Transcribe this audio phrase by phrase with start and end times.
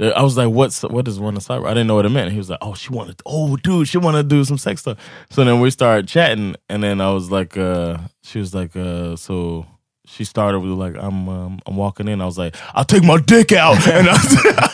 [0.00, 2.32] I was like, "What's what does one aside?" I didn't know what it meant.
[2.32, 4.98] He was like, "Oh, she wanted, oh, dude, she wanted to do some sex stuff."
[5.30, 9.16] So then we started chatting, and then I was like, uh, "She was like, uh,
[9.16, 9.66] so."
[10.10, 13.18] She started with like, "I'm, um, I'm walking in." I was like, "I'll take my
[13.20, 14.16] dick out," and I,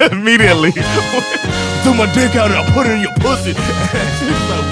[0.00, 0.70] I immediately
[1.83, 4.63] took my dick out and I put it in your pussy.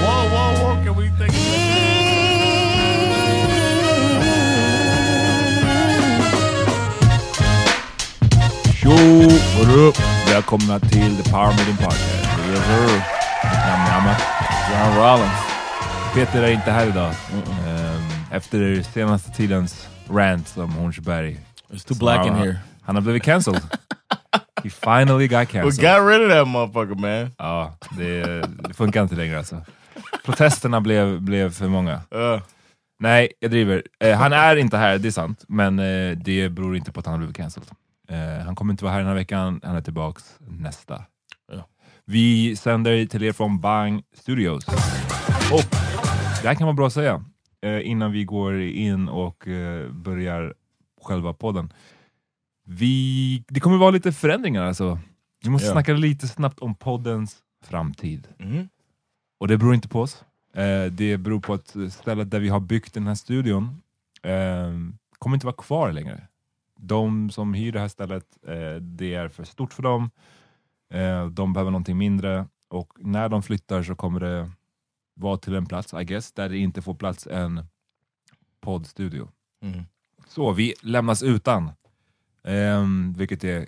[8.83, 8.89] Tjo,
[9.87, 9.95] up?
[10.27, 12.25] Välkomna till The Power Meeting Podcast.
[12.49, 13.01] Yes sir.
[13.43, 14.15] Nam, nam.
[14.71, 15.39] John Rollins.
[16.13, 17.13] Peter är inte här idag.
[17.67, 21.39] Ehm, efter senaste tidens rant om Hornsberg.
[21.73, 22.59] It's too black in here.
[22.81, 23.61] Han har blivit cancelled.
[24.63, 25.81] He finally got We cancelled.
[25.81, 27.31] got rid of that motherfucker, man.
[27.37, 29.61] Ja, det, det funkar inte längre alltså.
[30.25, 31.93] Protesterna blev, blev för många.
[32.15, 32.41] Uh,
[32.99, 33.83] Nej, jag driver.
[33.99, 35.43] Eh, han är inte här, det är sant.
[35.47, 37.69] Men eh, det beror inte på att han har blivit cancelled.
[38.09, 41.03] Eh, han kommer inte vara här den här veckan, han är tillbaks nästa.
[41.51, 41.67] Ja.
[42.05, 44.67] Vi sänder till er från Bang Studios.
[45.51, 45.69] Och
[46.41, 47.23] det här kan vara bra att säga
[47.61, 50.53] eh, innan vi går in och eh, börjar
[51.01, 51.73] själva podden.
[52.65, 54.99] Vi, det kommer vara lite förändringar alltså.
[55.43, 55.71] Vi måste Ja.
[55.73, 58.27] snacka lite snabbt om poddens framtid.
[58.39, 58.69] mhm.
[59.39, 60.23] Och det beror inte på oss.
[60.53, 63.81] Eh, det beror på att stället där vi har byggt den här studion
[64.23, 64.71] eh,
[65.19, 66.27] kommer inte vara kvar längre.
[66.87, 70.11] De som hyr det här stället, eh, det är för stort för dem.
[70.93, 74.51] Eh, de behöver någonting mindre och när de flyttar så kommer det
[75.13, 77.65] vara till en plats, I guess, där det inte får plats en
[78.61, 79.29] poddstudio.
[79.61, 79.83] Mm.
[80.27, 81.71] Så vi lämnas utan,
[82.43, 83.67] eh, vilket är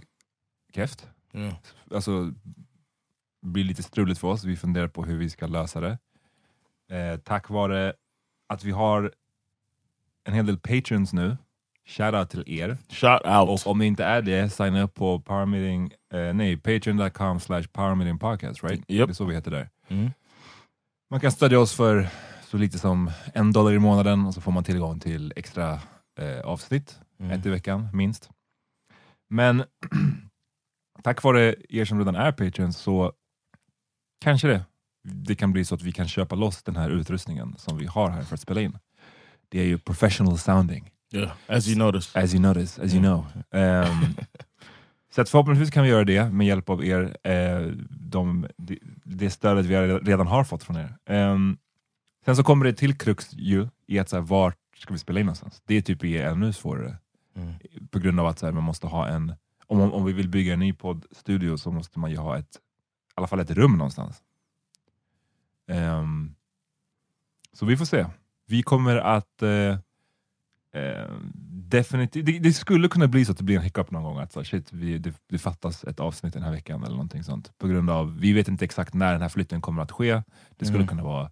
[0.74, 1.56] kräft Yeah.
[1.92, 2.34] alltså,
[3.42, 4.44] blir lite struligt för oss.
[4.44, 5.98] Vi funderar på hur vi ska lösa det.
[6.96, 7.94] Eh, tack vare
[8.48, 9.14] att vi har
[10.24, 11.38] en hel del patrons nu.
[11.88, 12.78] Shoutout till er.
[12.90, 13.50] Shout out.
[13.66, 18.20] Och om ni inte är det, signa upp på powermeeting, eh, nej, patreon.com slash powermeeting
[18.20, 18.84] podcast, right?
[18.88, 19.08] Japp.
[19.08, 19.70] Det är så vi heter där.
[19.88, 20.12] Mm.
[21.12, 22.08] Man kan stödja oss för
[22.46, 25.80] så lite som en dollar i månaden och så får man tillgång till extra
[26.20, 27.32] eh, avsnitt, Mm.
[27.32, 28.30] ett i veckan minst.
[29.30, 29.64] Men
[31.04, 33.14] tack vare er som redan är patrons så
[34.24, 34.66] kanske det,
[35.04, 38.10] det kan bli så att vi kan köpa loss den här utrustningen som vi har
[38.10, 38.78] här för att spela in.
[39.50, 42.20] Det är ju professional sounding, Yeah, as you notice.
[42.20, 43.26] as you notice, as you know.
[43.52, 44.16] Ehm,
[45.16, 49.30] så att förhoppningsvis kan vi göra det med hjälp av er, eh, de, det, det
[49.30, 50.98] stödet vi redan har fått från er.
[51.06, 51.58] Ehm,
[52.26, 55.20] sen så kommer det till krux ju i att så här, vart ska vi spela
[55.20, 55.62] in någonstans?
[55.66, 56.98] Det är typ är ännu svårare.
[57.36, 57.54] Mm.
[57.92, 59.34] På grund av att så här, man måste ha en,
[59.68, 63.14] om, om vi vill bygga en ny poddstudio så måste man ju ha ett, i
[63.16, 64.24] alla fall ett rum någonstans.
[65.68, 66.36] Ehm,
[67.54, 68.06] så vi får se.
[68.48, 69.78] Vi kommer att eh,
[70.76, 71.12] eh,
[71.70, 74.32] definitivt, det, det skulle kunna bli så att det blir en hiccup någon gång, att
[74.34, 77.58] så, shit, vi, det, det fattas ett avsnitt den här veckan eller någonting sånt.
[77.58, 80.22] På grund av, vi vet inte exakt när den här flytten kommer att ske.
[80.58, 80.88] Det skulle Mm.
[80.88, 81.32] kunna vara,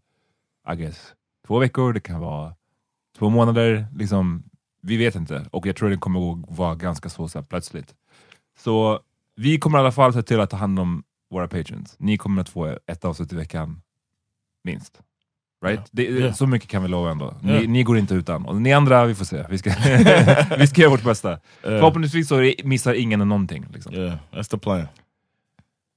[0.73, 1.13] I guess,
[1.47, 2.55] två veckor, det kan vara
[3.17, 4.43] två månader, liksom,
[4.81, 5.45] vi vet inte.
[5.51, 7.95] Och jag tror det kommer att vara ganska så, så här, plötsligt.
[8.57, 8.99] Så
[9.35, 11.95] vi kommer i alla fall se till att ta hand om våra patrons.
[11.99, 13.81] Ni kommer att få ett avsnitt i veckan,
[14.63, 15.01] minst.
[15.63, 15.79] Right?
[15.79, 15.87] Ja.
[15.91, 16.33] Det, Ja.
[16.33, 17.33] Så mycket kan vi lova ändå.
[17.41, 17.67] Ni, Ja.
[17.67, 18.45] ni går inte utan.
[18.45, 19.45] Och ni andra, vi får se.
[19.49, 19.69] Vi ska,
[20.57, 21.31] vi ska göra vårt bästa.
[21.31, 23.65] Uh, Förhoppningsvis så missar ingen någonting.
[23.73, 23.93] Liksom.
[23.95, 24.87] yeah, that's the plan.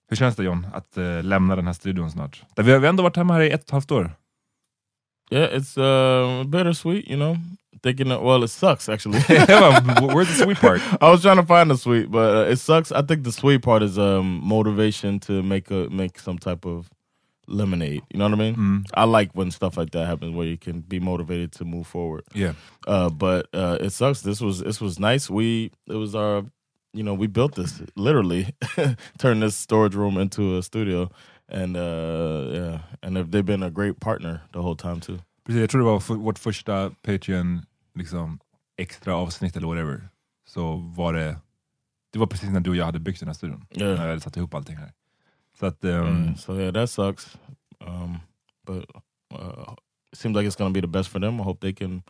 [0.08, 2.42] Hur känns det John, att eh, lämna den här studion snart?
[2.56, 4.10] Där vi har vi har ändå varit hemma här i ett och ett halvt år.
[5.30, 7.36] Yeah, it's uh, bittersweet, you know.
[7.82, 9.18] Thinking that, well, it sucks actually.
[9.28, 10.80] Where's the sweet part?
[11.00, 12.92] I was trying to find the sweet, but uh, it sucks.
[12.92, 16.88] I think the sweet part is um, motivation to make a make some type of
[17.48, 18.02] lemonade.
[18.10, 18.84] You know what I mean?
[18.94, 22.24] I like when stuff like that happens, where you can be motivated to move forward.
[22.34, 22.54] Yeah.
[22.86, 24.22] Uh, but uh, it sucks.
[24.22, 25.30] This was this was nice.
[25.30, 26.44] We it was our,
[26.92, 28.54] you know, we built this literally,
[29.18, 31.10] turned this storage room into a studio,
[31.48, 35.18] and uh, yeah, and they've, they've been a great partner the whole time too.
[35.44, 37.62] Precis, jag tror det var vårt första Patreon
[37.94, 38.38] liksom,
[38.76, 40.08] extra avsnitt eller whatever.
[40.48, 41.36] Så var det,
[42.12, 43.66] det var precis när du och jag hade byggt den här studion.
[43.70, 43.84] Ja.
[43.86, 44.92] När jag hade satt ihop allting här.
[45.60, 47.36] Så att, ehm, Mm, so yeah, that sucks.
[47.86, 48.18] Um,
[48.66, 48.76] but
[49.34, 49.74] uh,
[50.12, 51.40] it seems like it's gonna be the best for them.
[51.40, 52.02] I hope they can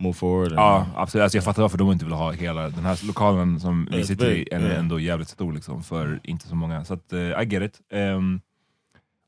[0.00, 0.52] move forward.
[0.52, 1.22] and- Ja, absolut.
[1.22, 4.30] Alltså jag fattar varför de inte vill ha hela den här lokalen som vi sitter
[4.30, 4.34] i.
[4.34, 4.78] big, är yeah.
[4.78, 6.84] ändå jävligt stor liksom, för inte så många.
[6.84, 7.80] Så att, eh, I get it.
[7.92, 8.40] Ehm,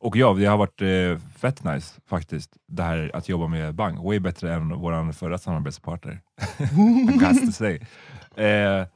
[0.03, 4.05] och ja, det har varit eh, fett nice faktiskt, det här att jobba med Bang.
[4.05, 6.21] Way bättre än vår förra samarbetspartner.
[7.47, 7.81] To say.
[8.47, 8.87] Eh,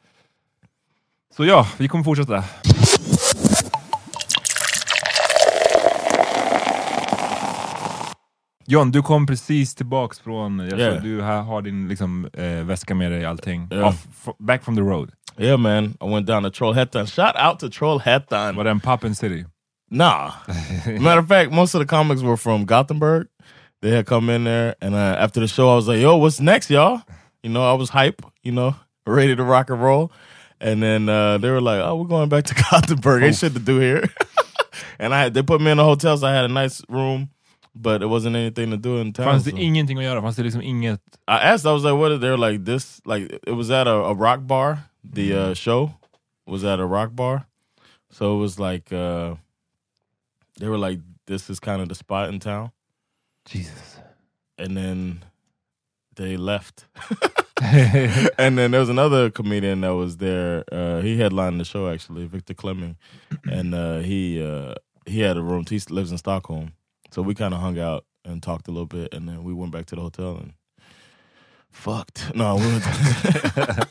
[1.36, 2.44] så ja, vi kommer fortsätta.
[8.66, 11.02] John, du kom precis tillbaks från, jag Yeah.
[11.02, 13.68] du här har din liksom, eh, väska med dig allting.
[13.72, 13.88] Yeah.
[13.88, 14.06] Off,
[14.38, 15.10] back from the road.
[15.38, 15.84] Yeah, man.
[16.00, 17.06] I went down to Trollhättan.
[17.06, 18.56] Shout out to Trollhättan.
[18.56, 19.44] Var det en Poppin City?
[19.90, 20.32] Nah.
[21.00, 23.26] Matter of fact, most of the comics were from Gothenburg.
[23.82, 26.40] They had come in there, and uh, after the show, I was like, "Yo, what's
[26.40, 27.00] next, y'all?"
[27.42, 28.22] You know, I was hype.
[28.42, 28.74] You know,
[29.06, 30.10] ready to rock and roll.
[30.60, 33.22] And then uh, they were like, "Oh, we're going back to Gothenburg.
[33.22, 34.08] Ain't shit to do here."
[34.98, 37.28] and I they put me in a hotel, so I had a nice room,
[37.74, 39.26] but it wasn't anything to do in town.
[39.26, 40.22] Fanns det so- ingenting att göra?
[40.22, 41.00] Fanns det liksom inget...
[41.28, 43.00] I asked, I was like, what is there like this?
[43.04, 44.78] Like it was at a, a rock bar.
[45.14, 45.90] The uh, show
[46.46, 47.46] was at a rock bar.
[48.10, 49.34] So it was like uh
[50.60, 52.70] they were like, this is kind of the spot in town.
[53.44, 53.98] Jesus.
[54.56, 55.24] And then
[56.14, 56.84] they left.
[58.38, 60.64] and then there was another comedian that was there.
[60.70, 62.96] Uh, he headlined the show actually, Victor Clemming,
[63.50, 64.74] and uh, he uh,
[65.06, 65.64] he had a room.
[65.68, 66.72] He lives in Stockholm,
[67.14, 69.70] so we kind of hung out and talked a little bit, and then we went
[69.70, 70.52] back to the hotel and
[71.70, 72.24] fucked.
[72.34, 73.88] No, we went.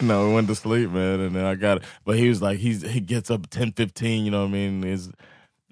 [0.00, 1.82] no, we went to sleep, man, and then I got.
[2.04, 4.84] But he was like, he's he gets up 10, 15, You know what I mean?
[4.84, 5.10] Is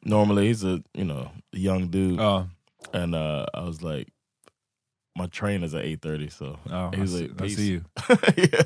[0.05, 2.47] normally he's a you know young dude, Ja,
[2.93, 4.09] and uh, I was like,
[5.17, 7.85] my train is at eight thirty, so he I, was like, I see you.
[8.37, 8.62] yeah.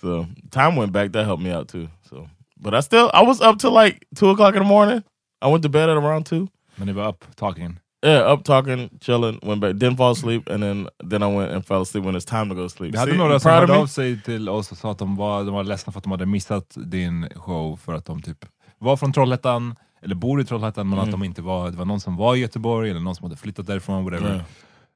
[0.00, 1.10] So time went back.
[1.10, 1.88] That helped me out too.
[2.08, 2.28] So,
[2.60, 5.02] but I still I was up till like two o'clock in the morning.
[5.42, 6.48] I went to bed at around two.
[6.76, 7.78] Men ni var up talking.
[8.06, 9.38] Yeah, up talking, chilling.
[9.42, 12.24] Went back, didn't fall asleep, and then then I went and fell asleep when it's
[12.28, 12.94] time to go sleep.
[12.94, 15.54] Vi hade några som hörde av sig till oss och sa att de var, de
[15.54, 18.44] var ledsna för att de hade missat din show för att de typ
[18.78, 21.20] var från Trollhättan, eller bor i Trollhättan, men att Mm.
[21.20, 23.66] de inte var, det var någon som var i Göteborg eller någon som hade flyttat
[23.66, 24.04] därifrån.
[24.04, 24.44] Whatever.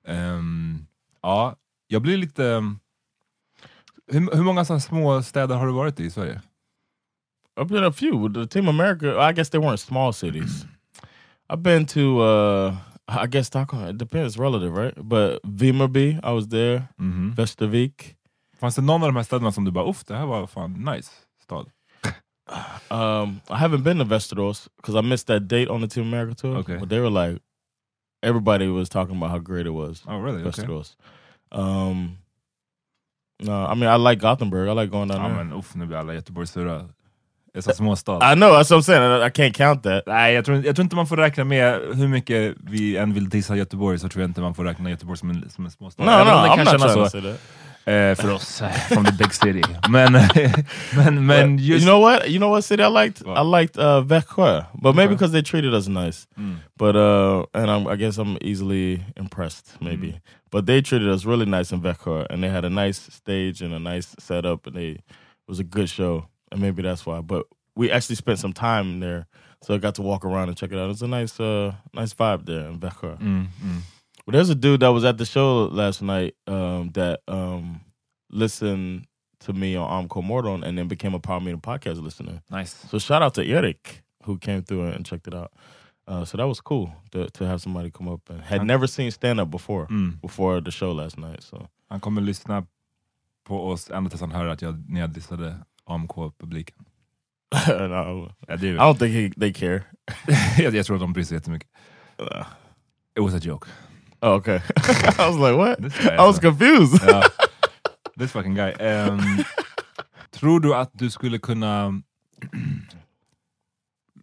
[0.06, 0.86] Ehm,
[1.22, 2.62] ja, jag blir lite...
[4.12, 6.40] Hur, hur många så här små städer har du varit i i Sverige?
[7.60, 8.34] I've been a few.
[8.34, 10.66] The Team America, I guess they weren't small cities.
[11.50, 12.76] I've been to, uh
[13.10, 13.84] I guess Stockholm.
[13.88, 14.94] It depends, relative, right?
[15.08, 16.82] But Vimmerby, I was there.
[17.00, 17.34] Mhm.
[17.34, 18.14] Västervik.
[18.60, 20.72] Fanns det någon av de här städerna som du bara, uff, det här var fan
[20.72, 21.10] nice
[21.42, 21.66] stad?
[22.90, 26.34] Um, I haven't been to Västerås because I missed that date on the Team America
[26.34, 26.56] tour.
[26.58, 26.78] Okay.
[26.78, 27.42] But they were like,
[28.22, 30.02] everybody was talking about how great it was.
[30.06, 30.42] Oh really?
[30.42, 30.66] Okay.
[31.52, 32.16] Um,
[33.40, 34.68] no, I mean I like Gothenburg.
[34.68, 35.44] I like going down Ja there.
[35.44, 36.88] men uff, nu blir alla Göteborgssura.
[37.60, 38.32] Så småstad.
[38.32, 39.22] I know that's what I'm saying.
[39.26, 40.02] I, can't count that.
[40.06, 43.28] Nej, jag tror, jag tror inte man får räkna med hur mycket vi än vill
[43.28, 46.04] dissa Göteborg, så tror jag inte man får räkna Göteborg som en, som en småstad.
[46.04, 47.40] No, Även no, det I'm kan not kännas trying to så say that.
[47.84, 49.62] eh, för oss eh, from the big city.
[49.88, 50.12] Men,
[50.96, 51.84] men, men just...
[51.86, 52.28] you know what?
[52.28, 53.26] You know what city I liked?
[53.26, 53.38] What?
[53.38, 55.14] I liked uh, Växjö, but maybe Okay.
[55.14, 56.26] because they treated us nice.
[56.38, 56.56] Mm.
[56.78, 60.06] But uh, and I'm, I guess I'm easily impressed, maybe.
[60.06, 60.20] Mm.
[60.50, 63.74] But they treated us really nice in Växjö, and they had a nice stage and
[63.74, 67.20] a nice setup, and they it was a good show, and maybe that's why.
[67.20, 69.26] But we actually spent some time there,
[69.62, 70.90] so I got to walk around and check it out.
[70.90, 73.18] It's a nice, uh, nice vibe there in Växjö.
[73.18, 73.80] Mm, mm.
[74.26, 77.80] But there's a dude that was at the show last night um, that um,
[78.30, 79.06] listened
[79.40, 82.42] to me on Amco Mordon and then became a Power Meeting podcast listener.
[82.50, 82.74] Nice.
[82.90, 85.52] So shout out to Eric who came through and checked it out.
[86.06, 89.10] Uh, so that was cool to, to have somebody come up and had never seen
[89.10, 90.20] stand up before Mm.
[90.20, 91.42] before the show last night.
[91.42, 92.66] So Han kommer lyssna
[93.44, 95.54] på oss ända tills han hör att jag neddissade
[95.88, 96.76] AMK-publiken.
[97.68, 99.82] no, Ja, I det är, don't think he, they care.
[100.58, 101.68] jag, jag tror att de bryr sig jättemycket.
[102.22, 102.46] Uh,
[103.18, 103.68] It was a joke.
[104.20, 104.56] oh, okay,
[105.18, 105.78] I was like, what?
[105.78, 107.08] This guy I was a- confused.
[107.08, 107.22] Ja.
[108.18, 108.72] This fucking guy.
[108.78, 109.20] Ehm,
[110.30, 112.02] tror du att du skulle kunna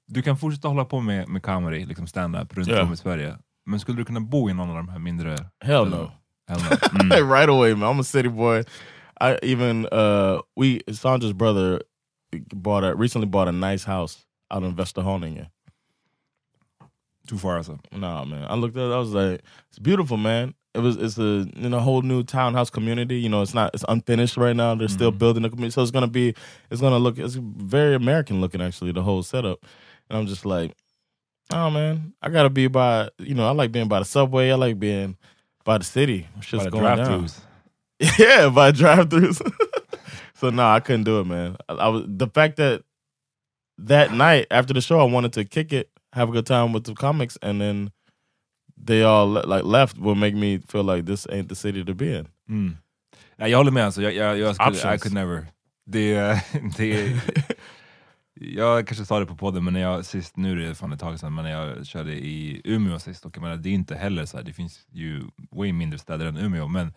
[0.07, 2.87] du kan fortsätta hålla på med, med comedy, liksom stand-up runt Yeah.
[2.87, 3.37] om i Sverige.
[3.65, 5.35] Men skulle du kunna bo i någon av de här mindre...
[5.65, 6.11] Hell no.
[6.47, 7.01] Hell no.
[7.13, 7.31] Mm.
[7.33, 7.95] right away, man.
[7.95, 8.63] I'm a city boy.
[9.21, 11.81] I even uh we Sandra's brother
[12.53, 15.47] bought a recently bought a nice house out in Västerhaninge.
[17.27, 17.79] Too far alltså.
[17.91, 18.45] Nah, man.
[18.47, 18.93] I looked at it.
[18.93, 20.53] I was like, it's beautiful, man.
[20.75, 20.97] It was.
[20.97, 23.15] It's a you know whole new townhouse community.
[23.15, 23.73] You know, it's not.
[23.73, 24.75] It's unfinished right now.
[24.75, 26.35] They're still building the community, so it's gonna be.
[26.69, 27.17] It's gonna look.
[27.17, 28.91] It's very American looking actually.
[28.91, 29.65] The whole setup,
[30.09, 30.75] and I'm just like,
[31.51, 33.09] oh man, I gotta be by.
[33.19, 34.51] You know, I like being by the subway.
[34.51, 35.15] I like being
[35.63, 36.27] by the city.
[36.37, 37.29] It's just going down.
[38.19, 39.41] Yeah, by drive-throughs.
[40.35, 41.57] so no, I couldn't do it, man.
[41.69, 42.83] I, I was the fact that
[43.77, 46.85] that night after the show, I wanted to kick it, have a good time with
[46.85, 47.91] the comics, and then
[48.77, 51.93] they all le- like left will make me feel like this ain't the city to
[51.93, 52.27] be in.
[52.49, 52.77] Mm.
[53.37, 54.01] Ja, jag håller med, alltså.
[54.01, 55.45] jag, jag, jag skulle, I could never.
[55.85, 56.39] Det,
[56.77, 57.21] det,
[58.33, 60.99] jag kanske sa det på podden, men när jag sist, nu är det fan ett
[60.99, 63.95] tag sedan, men när jag körde i Umeå sist, och jag menar, det är inte
[63.95, 66.93] heller så här, det finns ju way mindre städer än Umeå, men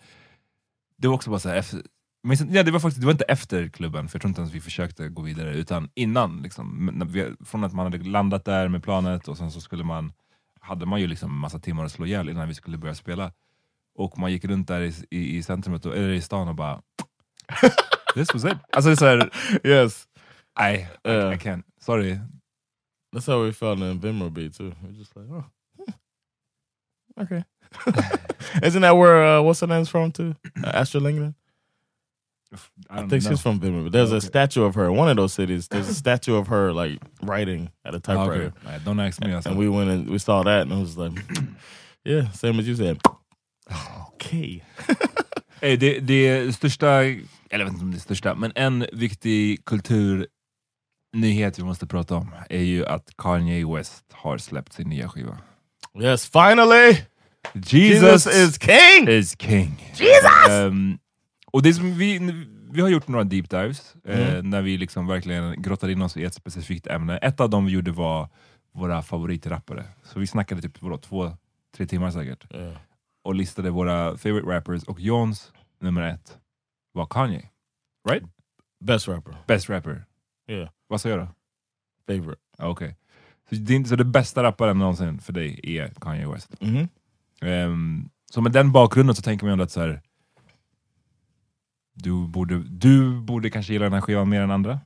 [0.99, 1.83] det var också bara så här, efter,
[2.23, 4.55] men, ja, det, var faktiskt, det var inte efter klubben, för jag tror inte ens
[4.55, 6.43] vi försökte gå vidare, utan innan.
[6.43, 10.13] Liksom, från att man hade landat där med planet, och sen så skulle man,
[10.61, 13.33] hade man ju liksom massa timmar att slå ihjäl innan vi skulle börja spela.
[13.95, 16.83] Och man gick runt där i, i, i centrumet, och, eller i stan och bara
[18.15, 18.59] This was it.
[18.73, 19.31] Alltså det är såhär,
[19.65, 20.09] Yes,
[20.59, 21.35] nej, I, Yeah.
[21.35, 21.63] I can't.
[21.81, 22.19] Sorry.
[23.13, 24.73] that's how we felt in Vimmerby too.
[24.83, 25.45] We're just like, oh,
[27.23, 27.45] okay.
[28.63, 30.35] Isn't that where uh, what's her name's from too?
[30.63, 31.35] Uh, Astrid Lindgren.
[32.89, 33.31] I, I think know.
[33.31, 33.93] she's from Vimmerby.
[33.93, 35.69] There's a statue of her in one of those cities.
[35.69, 38.47] There's a statue of her like writing at a typewriter.
[38.47, 38.79] okay.
[38.79, 39.51] Nej, don't ask me alltså.
[39.51, 41.13] And we went and we saw that and it was like,
[42.05, 42.99] yeah, same as you said.
[44.15, 44.63] Okay.
[45.61, 50.29] Eh, det, det största, eller jag vet inte om det största, men en viktig kulturnyhet
[51.59, 55.39] vi måste prata om är ju att Kanye West har släppt sin nya skiva.
[56.01, 56.97] Yes, finally!
[57.55, 59.09] Jesus, Jesus is king!
[59.09, 59.85] is king.
[59.95, 60.99] Jesus!
[61.53, 62.19] och det som vi,
[62.73, 64.51] vi har gjort några deep dives, eh, Mm.
[64.51, 67.19] när vi liksom verkligen grottade in oss i ett specifikt ämne.
[67.19, 68.29] Ett av dem vi gjorde var
[68.73, 69.85] våra favoritrappare.
[70.03, 71.37] Så vi snackade typ vadå, två,
[71.77, 72.55] tre timmar säkert.
[72.55, 72.77] Yeah.
[73.25, 76.39] Och listade våra favorite rappers, och Johns nummer ett
[76.93, 77.49] var Kanye.
[78.11, 78.25] Right?
[78.85, 79.37] Best rapper.
[79.47, 80.05] Best rapper.
[80.51, 80.69] Yeah.
[80.87, 81.29] Vad sa jag då?
[82.07, 82.41] Favorite.
[82.59, 82.97] Ah, Okej.
[83.49, 86.51] Så, det är inte- så det bästa rapparen någonsin för dig är Kanye West.
[86.61, 86.89] Mm-hmm.
[87.43, 90.01] Ehm, så med den bakgrunden så tänker man ändå att så här,
[91.95, 94.81] du, borde, du borde kanske gilla den här skivan mer än andra.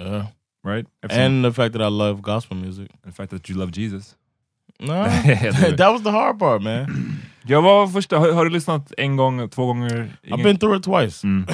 [0.00, 0.26] Yeah.
[0.66, 0.88] Right?
[1.02, 2.90] Eftersom- And the fact that I love gospel music.
[3.04, 4.16] the fact that you love Jesus.
[4.80, 4.86] No,
[5.76, 6.86] that was the hard part, man.
[7.46, 10.16] Jag var första, har, har du lyssnat en gång, två gånger?
[10.22, 11.26] I've been through it twice.
[11.26, 11.46] Mm.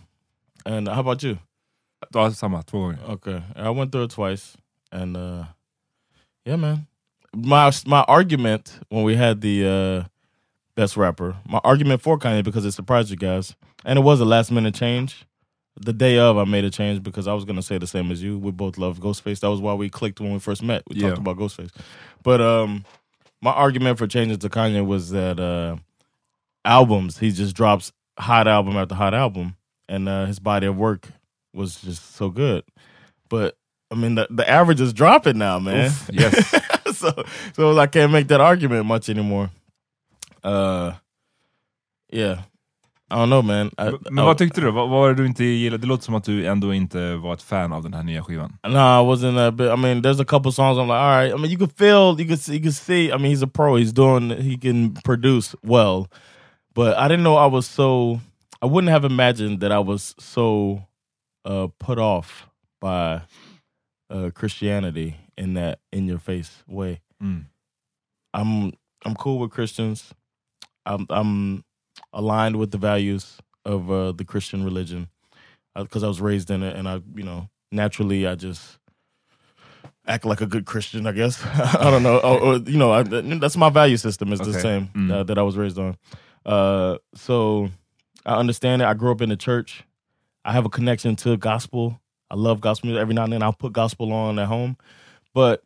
[0.64, 1.36] And how about you?
[2.10, 2.98] Ja, samma, två gånger.
[3.10, 4.58] Okay, I went through it twice,
[4.90, 5.44] and uh,
[6.46, 6.86] yeah, man.
[7.34, 10.08] My my argument when we had the uh,
[10.76, 14.24] best rapper, my argument for Kanye because it surprised you guys, and it was a
[14.24, 15.26] last minute change.
[15.76, 18.22] The day of, I made a change because I was gonna say the same as
[18.22, 18.38] you.
[18.38, 19.40] We both love Ghostface.
[19.40, 20.84] That was why we clicked when we first met.
[20.88, 21.08] We Yeah.
[21.08, 21.70] talked about Ghostface,
[22.22, 22.84] but um,
[23.42, 25.76] my argument for changing to Kanye was that uh,
[26.64, 29.56] albums he just drops hot album after hot album,
[29.88, 31.08] and uh, his body of work
[31.52, 32.62] was just so good.
[33.28, 33.56] But
[33.94, 35.86] I mean, the, the average is dropping now, man.
[35.86, 36.54] Oof, yes.
[36.98, 37.12] so
[37.54, 39.50] so I can't make that argument much anymore.
[40.42, 40.94] Uh,
[42.10, 42.42] yeah,
[43.10, 43.70] I don't know, man.
[43.78, 44.70] I, Men vad tyckte du?
[44.70, 45.82] Vad, vad var det du inte gillade?
[45.82, 48.58] Det låter som att du ändå inte var ett fan av den här nya skivan.
[48.66, 49.66] No, I wasn't that big.
[49.68, 51.32] I mean, there's a couple songs I'm like, all right.
[51.32, 53.12] I mean, you can feel, you can, see, you can see.
[53.12, 53.76] I mean, he's a pro.
[53.76, 56.08] He's doing, he can produce well,
[56.74, 58.20] but I didn't know I was so.
[58.62, 60.82] I wouldn't have imagined that I was so
[61.44, 62.48] uh, put off
[62.80, 63.22] by
[64.10, 67.00] uh, Christianity in that in your face way.
[67.22, 67.46] Mm.
[68.32, 68.72] I'm
[69.04, 70.12] I'm cool with Christians.
[70.86, 71.64] I'm I'm
[72.12, 75.08] aligned with the values of uh, the Christian religion
[75.76, 78.78] because I was raised in it, and I you know naturally I just
[80.06, 81.06] act like a good Christian.
[81.06, 82.18] I guess I don't know.
[82.18, 85.12] Or, or, you know, I, that's my value system is the same Mm.
[85.12, 85.96] uh, that I was raised on.
[86.44, 87.70] Uh, so
[88.26, 88.84] I understand it.
[88.86, 89.84] I grew up in the church.
[90.44, 92.00] I have a connection to gospel.
[92.34, 93.00] I love gospel music.
[93.00, 94.76] Every now and then I'll put gospel on at home,
[95.34, 95.62] but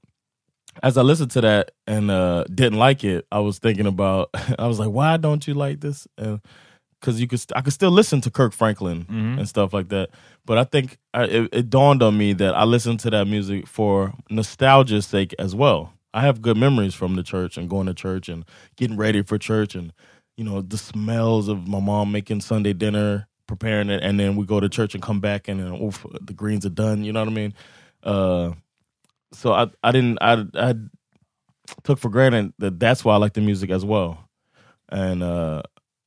[0.82, 4.28] as I listened to that and uh, didn't like it, I was thinking about.
[4.58, 6.06] I was like, why don't you like this?
[6.16, 9.38] Because you could, st- I could still listen to Kirk Franklin Mhm.
[9.38, 10.10] and stuff like that.
[10.44, 13.66] But I think I, it, it dawned on me that I listened to that music
[13.66, 15.94] for nostalgia's sake as well.
[16.14, 18.44] I have good memories from the church and going to church and
[18.76, 19.92] getting ready for church and
[20.36, 24.46] you know the smells of my mom making Sunday dinner, preparing it, and then we
[24.46, 27.02] go to church and come back and then oof, the greens are done.
[27.02, 27.54] You know what I mean?
[28.04, 28.52] Uh,
[29.32, 30.74] so I I didn't I I
[31.82, 34.28] took for granted that that's why I like the music as well,
[34.88, 35.62] and uh,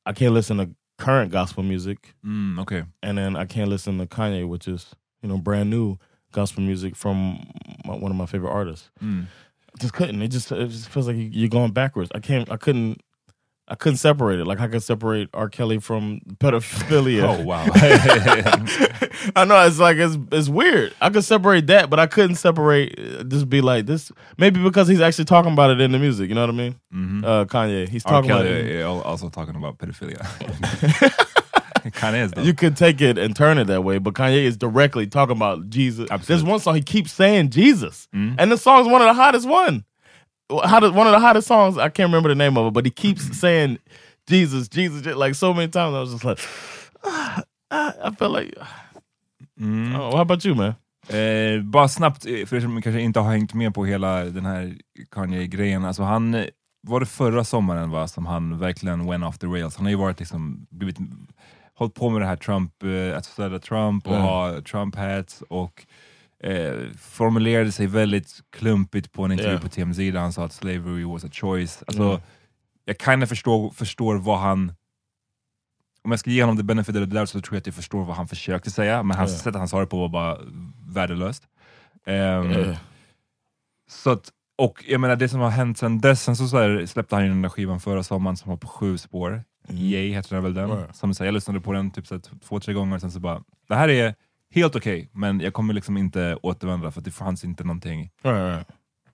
[0.06, 2.86] I can't listen to current gospel music, Mm, Okej.
[3.02, 5.98] and then I can't listen to Kanye, which is you know brand new
[6.32, 7.46] gospel music from
[7.84, 8.90] my, one of my favorite artists.
[9.02, 9.26] Mm.
[9.78, 10.20] Just couldn't.
[10.22, 12.10] It just it just feels like you're going backwards.
[12.14, 12.50] I can't.
[12.50, 13.00] I couldn't.
[13.72, 14.46] I couldn't separate it.
[14.46, 15.48] Like I could separate R.
[15.48, 17.22] Kelly from pedophilia.
[17.38, 17.64] Oh wow.
[19.34, 20.92] I know it's like it's it's weird.
[21.00, 22.98] I could separate that, but I couldn't separate.
[22.98, 24.12] uh, Just be like this.
[24.36, 26.28] Maybe because he's actually talking about it in the music.
[26.28, 26.76] You know what I mean?
[26.94, 27.24] Mhm.
[27.24, 27.88] Uh, Kanye.
[27.88, 28.12] He's R.
[28.12, 28.82] talking about it.
[28.82, 30.20] al- also talking about pedophilia.
[31.92, 32.42] Kanye is though.
[32.42, 35.68] You could take it and turn it that way, but Kanye is directly talking about
[35.68, 36.10] Jesus.
[36.10, 36.26] Absolutely.
[36.26, 38.36] There's one song he keeps saying Jesus, Mhm.
[38.38, 39.84] and the song is one of the hottest one.
[40.60, 41.76] Hottest, one of the hottest songs.
[41.78, 43.78] I can't remember the name of it, but he keeps saying
[44.28, 45.94] Jesus, Jesus, like so many times.
[45.94, 46.38] I was just like,
[47.04, 48.54] ah, ah, I felt like.
[49.60, 49.94] Mm.
[49.98, 50.74] Oh, how about you, man?
[51.08, 54.46] Eh, bara snabbt, eh, för er som kanske inte har hängt med på hela den
[54.46, 54.76] här
[55.10, 55.84] Kanye-grejen.
[55.84, 56.44] Alltså han, eh,
[56.82, 59.76] var det förra sommaren va, som han verkligen went off the rails?
[59.76, 60.96] Han har ju varit liksom, blivit,
[61.74, 64.22] hållit på med det här Trump, eh, att stödja Trump och Mm.
[64.26, 65.86] ha Trump hats och
[66.42, 69.62] eh, formulerade sig väldigt klumpigt på en intervju Yeah.
[69.62, 71.82] på TMZ där han sa att slavery was a choice.
[71.86, 72.20] Alltså, Mm.
[72.84, 74.72] Jag kind of förstår, förstår vad han
[76.04, 77.74] om jag ska ge honom the benefit of the doubt så tror jag att jag
[77.74, 79.38] förstår vad han försökte säga, men hans Ja.
[79.38, 80.38] sätt han sa det på var bara
[80.86, 81.48] värdelöst.
[82.06, 82.76] Ehm, Yeah.
[83.90, 86.86] så att, och jag menar det som har hänt sen dess, sen så, så här,
[86.86, 89.44] släppte han ju den där skivan förra sommaren som var på sju spår.
[89.68, 90.70] Yay heter den väl den.
[90.70, 90.92] Ja.
[90.92, 93.20] Som så här, jag lyssnade på den typ så här, två, tre gånger, sen så
[93.20, 94.14] bara, det här är
[94.52, 98.66] helt okej, men jag kommer liksom inte återvända för att det fanns inte någonting right.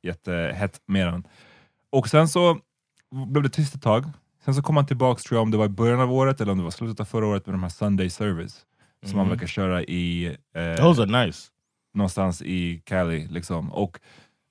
[0.02, 1.26] jättehett med den.
[1.92, 2.58] Och sen så
[3.26, 4.04] blev det tyst ett tag.
[4.44, 6.52] Sen så kom han tillbaks, tror jag, om det var i början av året eller
[6.52, 8.64] om det var slutet av förra året med de här Sunday Service.
[9.06, 9.34] Som han Mhm.
[9.34, 11.48] verkar köra i eh, Those are nice.
[11.94, 13.26] någonstans i Cali.
[13.30, 13.72] Liksom.
[13.72, 14.00] Och,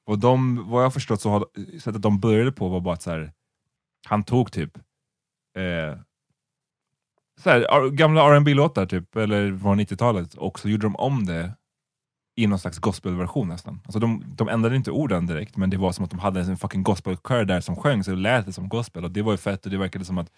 [0.05, 1.45] och de, vad jag förstått så har
[1.79, 3.31] sättet de började på var bara att så här,
[4.07, 4.77] han tog typ
[5.57, 5.99] eh,
[7.43, 11.53] så här, gamla rb låtar typ, eller från 90-talet, och så gjorde de om det
[12.35, 13.81] i någon slags gospelversion nästan.
[13.85, 16.57] Alltså de, de ändrade inte orden direkt, men det var som att de hade en
[16.57, 19.03] fucking gospelkör där som sjöng, så det lät det som gospel.
[19.03, 20.31] Och det var ju fett, och det verkade som att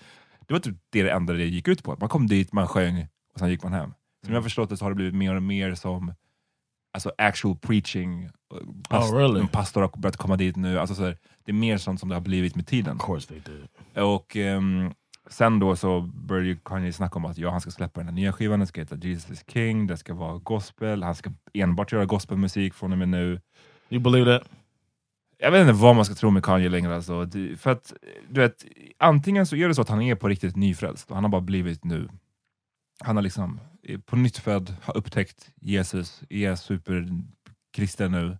[0.47, 1.97] det var typ det det enda det gick ut på.
[1.99, 3.93] Man kom dit, man sjöng, och sen gick man hem.
[4.25, 6.13] Som jag har förstått det så har det blivit mer och mer som
[6.93, 8.29] alltså actual preaching.
[8.89, 9.39] Past, Oh, really?
[9.39, 10.79] En pastor har börjat komma dit nu.
[10.79, 12.95] Alltså så här, det är mer sånt som det har blivit med tiden.
[12.95, 13.67] Of course they did.
[14.03, 14.93] Och ehm,
[15.29, 18.33] sen då så började Kanye snacka om att ja, han ska släppa den här nya
[18.33, 22.05] skivan, den ska heta Jesus is King, det ska vara gospel, han ska enbart göra
[22.05, 23.41] gospelmusik från och med nu.
[23.89, 24.49] You believe that?
[25.37, 26.95] Jag vet inte vad man ska tro med Kanye längre.
[26.95, 27.29] Alltså.
[27.57, 27.93] För att,
[28.29, 28.65] du vet,
[28.97, 31.41] antingen så är det så att han är på riktigt nyfrälst och han har bara
[31.41, 32.09] blivit nu.
[33.03, 38.37] Han har liksom är på nytt född, har upptäckt Jesus, är superkristen nu.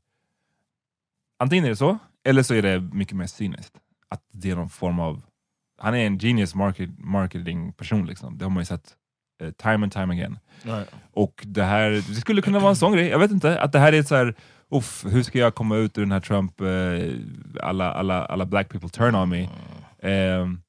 [1.40, 3.74] Antingen är det så, eller så är det mycket mer cyniskt.
[4.08, 5.22] Att det är någon form av...
[5.82, 8.38] Han är en genius market, marketing person, liksom.
[8.38, 8.96] det har man ju sett
[9.42, 10.40] eh, time and time again.
[10.64, 10.90] Right.
[11.14, 13.80] Och det här, det skulle kunna vara en sån grej, jag vet inte, att det
[13.80, 14.36] här är ett så här,
[14.72, 16.68] uff, hur ska jag komma ut ur den här Trump, eh,
[17.64, 19.50] alla, alla, alla black people turn on me.
[20.02, 20.62] Ehm,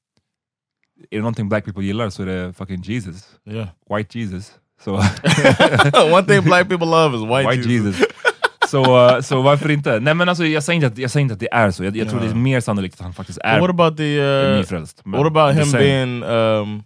[1.11, 3.67] är det någonting black people gillar så är det fucking Jesus, Yeah.
[3.89, 4.51] white Jesus.
[4.83, 4.95] Så,
[6.13, 7.99] One thing black people love is white, white Jesus.
[7.99, 8.07] Jesus.
[8.71, 9.99] Så, så varför inte?
[9.99, 11.97] Nej men alltså jag säger inte att, jag säger inte att det är så, jag,
[11.97, 15.01] jag tror det är mer sannolikt att han faktiskt är what about the uh, nyfrälst.
[15.05, 16.83] What about him being um,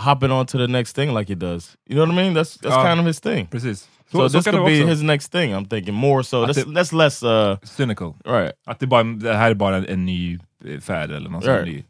[0.00, 1.76] hopping on to the next thing like he does?
[1.90, 2.34] You know what I mean?
[2.36, 2.84] That's that's Ja.
[2.84, 3.46] kind of his thing.
[3.46, 3.88] Precis.
[4.12, 4.86] So, this kan det could be också.
[4.90, 5.54] his next thing.
[5.54, 6.46] I'm thinking more so.
[6.46, 8.14] That's, det- that's less uh, Cynical.
[8.26, 11.46] right, Att det, bara, det här är bara en, en ny eh, färd eller något.
[11.46, 11.64] Right.
[11.64, 11.84] ny.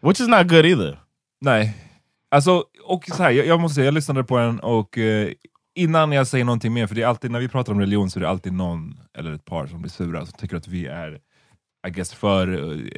[0.00, 0.98] which is not good either.
[1.40, 1.74] Nej.
[2.30, 5.28] Alltså, och så här, jag, jag måste säga, jag lyssnade på den och eh,
[5.74, 8.18] innan jag säger någonting mer, för det är alltid när vi pratar om religion så
[8.18, 11.20] är det alltid någon eller ett par som blir sura som tycker att vi är
[11.86, 12.48] I guess, för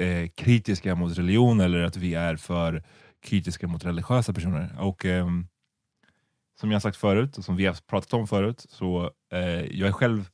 [0.00, 2.82] eh, kritiska mot religion eller att vi är för
[3.22, 4.76] kritiska mot religiösa personer.
[4.78, 5.46] Och ehm,
[6.60, 9.40] som jag har sagt förut och som vi har pratat om förut, så eh,
[9.78, 10.28] jag är själv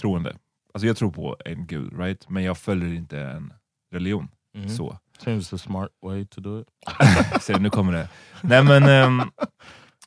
[0.00, 0.36] troende.
[0.74, 2.28] Alltså jag tror på en gud, right?
[2.28, 3.52] men jag följer inte en
[3.92, 4.28] religion.
[4.54, 4.68] Mhm.
[4.68, 4.98] Så.
[5.18, 6.68] Seems a smart way to do it.
[7.42, 8.08] Så nu kommer det.
[8.42, 9.30] Nej men, ehm,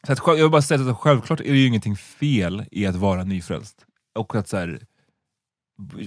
[0.07, 2.95] så att, jag vill bara säga att självklart är det ju ingenting fel i att
[2.95, 3.85] vara nyfrälst.
[4.15, 4.85] Och att så här,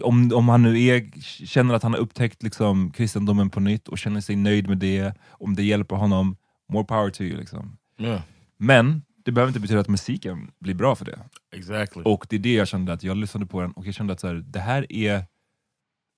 [0.03, 3.99] om, om han nu är, känner att han har upptäckt liksom, kristendomen på nytt och
[3.99, 6.37] känner sig nöjd med det, om det hjälper honom,
[6.69, 7.39] more power to you.
[7.39, 7.77] Liksom.
[7.99, 8.21] Yeah,
[8.59, 11.19] Men det behöver inte betyda att musiken blir bra för det.
[11.53, 12.03] exactly.
[12.03, 14.21] Och det är det jag kände, att jag lyssnade på den och jag kände att
[14.21, 15.25] så här, det här är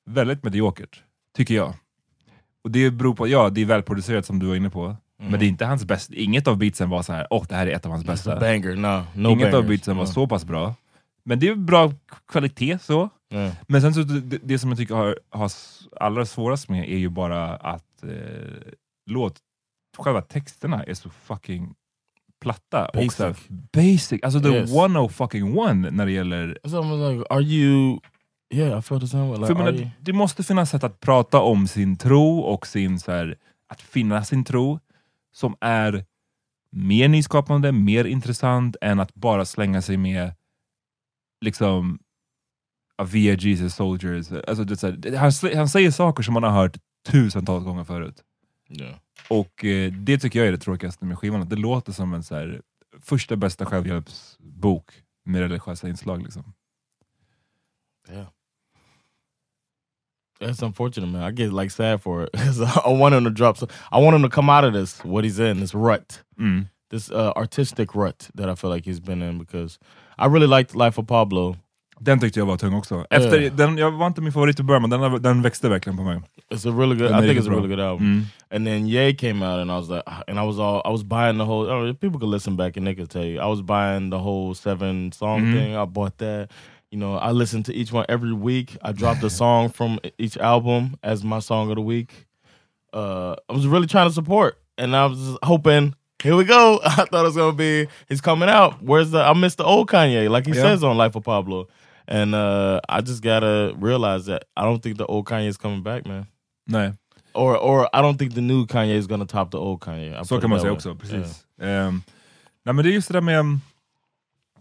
[0.06, 1.02] väldigt mediokert,
[1.36, 1.74] tycker jag.
[2.64, 5.46] Och det beror på, ja det är välproducerat som du var inne på, men det
[5.46, 7.86] är inte hans bästa, inget av beatsen var så här, åh det här är ett
[7.86, 8.40] av hans bästa.
[8.40, 8.76] banger.
[8.76, 9.68] No, no Inget av bangers.
[9.68, 10.10] beatsen var No.
[10.10, 10.74] så pass bra.
[11.24, 11.92] Men det är bra
[12.28, 13.08] kvalitet så.
[13.32, 13.52] Yeah.
[13.66, 15.50] Men sen så det, det som jag tycker har, har
[16.00, 18.10] allra svårast med är ju bara att eh,
[19.10, 19.36] låt,
[19.98, 21.74] själva texterna är så fucking
[22.40, 22.86] platta.
[22.88, 23.18] Och Basic.
[23.18, 23.34] här,
[23.72, 24.72] basic, alltså the Yes.
[24.72, 26.58] one oh fucking one när det gäller...
[26.64, 28.00] So I was like, are you...
[28.54, 29.36] Yeah, I felt the same way.
[29.38, 32.38] Like, För jag are menar, you- det måste finnas sätt att prata om sin tro
[32.40, 33.36] och sin, så här,
[33.68, 34.78] att finna sin tro
[35.32, 36.04] som är
[36.72, 40.34] mer nyskapande, mer intressant än att bara slänga sig med
[41.40, 41.98] liksom
[42.96, 44.32] "Ah, vi är Jesus soldiers.
[44.32, 48.22] Alltså, det här, han, han säger saker som man har hört tusentals gånger förut.
[48.70, 48.94] yeah.
[49.30, 51.42] Och eh, det tycker jag är det tråkigaste med skivan.
[51.42, 52.62] att Det låter som en så här,
[53.00, 54.90] första bästa självhjälpsbok
[55.24, 56.22] med religiösa inslag.
[56.22, 56.52] Liksom.
[58.10, 58.26] Yeah.
[60.40, 61.22] It's unfortunate, man.
[61.22, 62.30] I get like sad for it
[62.86, 63.56] I want him to drop.
[63.58, 66.66] So I want him to come out of this what he's in this rut, Mm.
[66.90, 69.38] this uh, artistic rut that I feel like he's been in.
[69.38, 69.78] Because
[70.18, 71.56] I really liked Life of Pablo.
[72.00, 73.04] Den tyckte jag var tung också.
[73.10, 73.50] Efter, Ja.
[73.50, 76.20] den, jag var inte min favorit i början, men den, den växte verkligen på mig.
[76.50, 77.10] It's a really good.
[77.10, 78.06] Den I think it's a really good album.
[78.06, 78.24] Mm.
[78.50, 81.02] And then Ye came out, and I was like, and I was all, I was
[81.04, 81.66] buying the whole.
[81.66, 84.54] Know, people could listen back and they could tell you, I was buying the whole
[84.54, 85.52] seven song Mhm.
[85.54, 85.76] thing.
[85.76, 86.50] I bought that.
[86.90, 88.76] You know, I listen to each one every week.
[88.82, 92.26] I dropped a song from each album as my song of the week.
[92.94, 95.94] Uh, I was really trying to support, and I was just hoping.
[96.22, 96.80] Here we go.
[96.84, 97.86] I thought it was gonna be.
[98.08, 98.82] He's coming out.
[98.82, 99.20] Where's the?
[99.22, 100.62] I missed the old Kanye, like he Yeah.
[100.62, 101.68] says on Life of Pablo,
[102.08, 105.82] and uh, I just gotta realize that I don't think the old Kanye is coming
[105.82, 106.26] back, man.
[106.70, 106.94] Nej,
[107.34, 110.14] Or or I don't think the new Kanye is gonna top the old Kanye.
[110.20, 110.94] I så kan man säga också.
[110.94, 111.44] Precis.
[111.60, 112.02] Ehm,
[112.64, 113.60] nej, men det är just det där med um,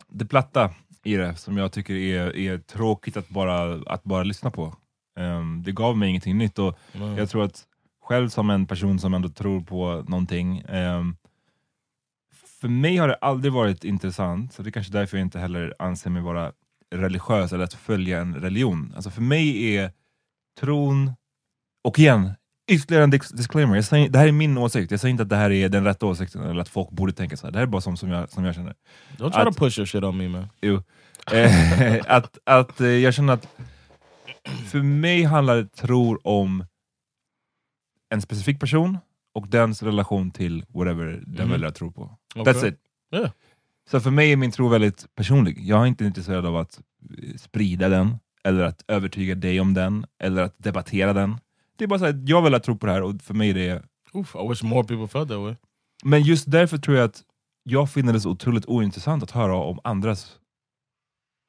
[0.10, 0.70] det platta
[1.08, 4.76] i det som jag tycker är, är tråkigt att bara, att bara lyssna på.
[5.20, 7.18] Ehm, det gav mig ingenting nytt och Mm.
[7.18, 7.64] jag tror att
[8.02, 11.16] själv som en person som ändå tror på någonting ehm,
[12.62, 15.74] för mig har det aldrig varit intressant, så det är kanske därför jag inte heller
[15.80, 16.52] anser mig vara
[16.96, 18.94] religiös eller att följa en religion.
[18.96, 19.92] Alltså för mig är
[20.60, 21.12] tron,
[21.84, 22.32] och igen,
[22.68, 25.30] ytterligare en dis- disclaimer, jag säger, det här är min åsikt, jag säger inte att
[25.30, 27.52] det här är den rätta åsikten eller att folk borde tänka så här.
[27.52, 28.76] det här är bara som, som, jag, som jag känner.
[29.18, 30.48] Don't try Att- to push your shit on me, man.
[30.62, 30.84] Jo.
[31.32, 33.48] Eh, att, att eh, jag känner att
[34.72, 36.66] för mig handlar tror om
[38.10, 38.98] en specifik person
[39.36, 41.50] och dens relation till whatever den Mhm.
[41.52, 42.18] väljer att tro på.
[42.36, 42.54] Okay.
[42.54, 42.80] That's it.
[43.16, 43.30] Yeah.
[43.92, 45.58] Så för mig är min tro väldigt personlig.
[45.68, 46.80] Jag är inte intresserad av att
[47.24, 51.38] eh, sprida den, eller att övertyga dig om den, eller att debattera den.
[51.78, 53.84] Det är bara så jag att tro på det här och för mig är det...
[54.14, 55.56] Oof, I wish more people felt that way.
[56.04, 57.24] Men just därför tror jag att
[57.64, 60.36] jag finner det så otroligt ointressant att höra om andras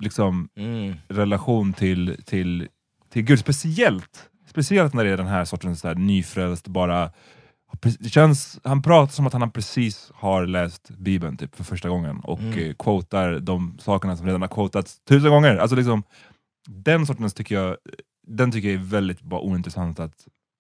[0.05, 0.95] liksom Mm.
[1.09, 2.69] relation till, till,
[3.11, 3.39] till Gud.
[3.39, 7.11] Speciellt, speciellt när det är den här sortens här, nyfrälst, bara...
[7.99, 12.21] Det känns, han pratar som att han precis har läst Bibeln typ, för första gången
[12.21, 12.53] och Mm.
[12.59, 12.75] mm.
[12.75, 15.57] quotar de sakerna som redan har quotats tusen gånger.
[15.57, 16.03] Alltså liksom,
[16.69, 17.77] den sortens tycker jag,
[18.29, 20.15] den tycker jag är väldigt bara ointressant att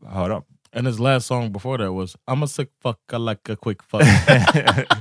[0.06, 0.42] höra.
[0.76, 3.82] And his last song before that was "I'm a sick fuck, I like a quick
[3.82, 4.02] fuck."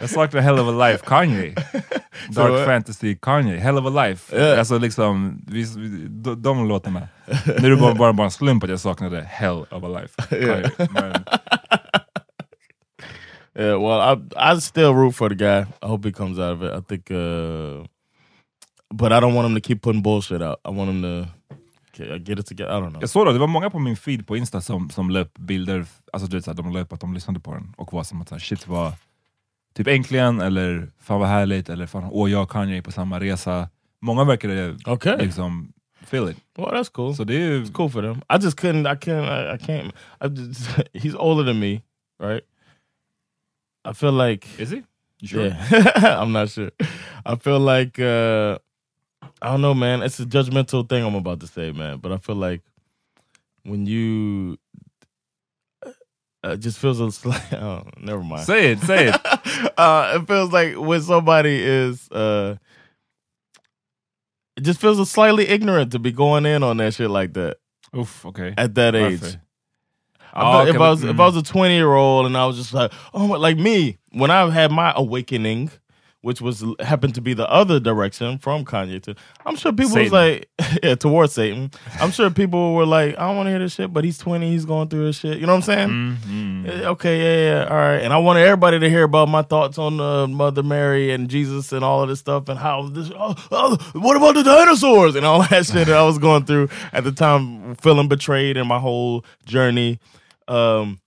[0.00, 1.54] Jag saknar Hell of a Life Kanye.
[2.30, 4.36] Dark Så- Fantasy Kanye, Hell of a Life.
[4.38, 4.58] Ja.
[4.58, 5.64] Alltså liksom, vi,
[6.08, 7.08] de, de låtarna.
[7.46, 10.14] Nu är det bara, bara, bara en slump att jag saknade Hell of a Life
[10.28, 10.70] Kanye.
[13.54, 14.16] Yeah, well, I
[14.54, 15.66] I still root for the guy.
[15.82, 16.72] I hope he comes out of it.
[16.72, 17.84] I think, uh,
[18.98, 20.58] but I don't want him to keep putting bullshit out.
[20.64, 21.26] I want him to
[21.92, 22.70] get get it together.
[22.72, 23.00] I don't know.
[23.00, 25.38] jag såg det, det var många på min feed på Insta som, som la upp
[25.38, 27.92] bilder, alltså du vet, så här, de la upp att de lyssnade på den och
[27.92, 28.92] var som att så här, shit var
[29.74, 33.20] typ äntligen, eller fan vad härligt, eller fan åh jag och Kanye är på samma
[33.20, 33.68] resa.
[34.00, 35.72] Många verkade Okay, liksom
[36.06, 36.36] feel it.
[36.56, 37.14] well that's cool.
[37.14, 38.16] Så det är It's cool for them.
[38.16, 38.92] I just couldn't.
[38.92, 39.26] I can't.
[39.26, 39.92] I, I can't.
[40.20, 40.60] I just,
[40.94, 41.82] he's older than me,
[42.22, 42.42] right?
[43.90, 44.82] I feel like Is he?
[45.20, 45.46] You sure?
[45.46, 46.70] Yeah, I'm not sure.
[47.26, 48.58] I feel like uh,
[49.40, 50.02] I don't know, man.
[50.02, 51.98] It's a judgmental thing I'm about to say, man.
[51.98, 52.62] But I feel like
[53.64, 54.58] when you
[56.44, 57.52] uh, it just feels a slight.
[57.52, 58.46] Oh, never mind.
[58.46, 59.14] Say it, say it.
[59.78, 62.08] uh, it feels like when somebody is.
[62.10, 62.56] Uh,
[64.56, 67.58] it just feels a slightly ignorant to be going in on that shit like that
[67.96, 68.54] Oof, okay.
[68.58, 69.22] at that age.
[70.34, 71.10] I Ah, thought if I was mm.
[71.10, 73.56] if I was a twenty year old and I was just like oh my, like
[73.56, 75.70] me when I had my awakening,
[76.22, 79.14] which was happened to be the other direction from Kanye to
[79.46, 80.48] I'm sure people was like
[80.82, 81.70] yeah towards Satan.
[82.00, 84.50] I'm sure people were like I don't want to hear this shit, but he's twenty,
[84.50, 85.38] he's going through this shit.
[85.38, 85.88] You know what I'm saying?
[85.88, 86.68] Mm, mm.
[86.68, 87.98] Eh, Okay, yeah, yeah, all right.
[88.02, 91.72] And I wanted everybody to hear about my thoughts on uh, Mother Mary and Jesus
[91.72, 93.10] and all of this stuff and how this.
[93.14, 96.68] Oh, oh, what about the dinosaurs and all that shit that I was going through
[96.92, 100.00] at the time, feeling betrayed in my whole journey.
[100.48, 101.00] Um,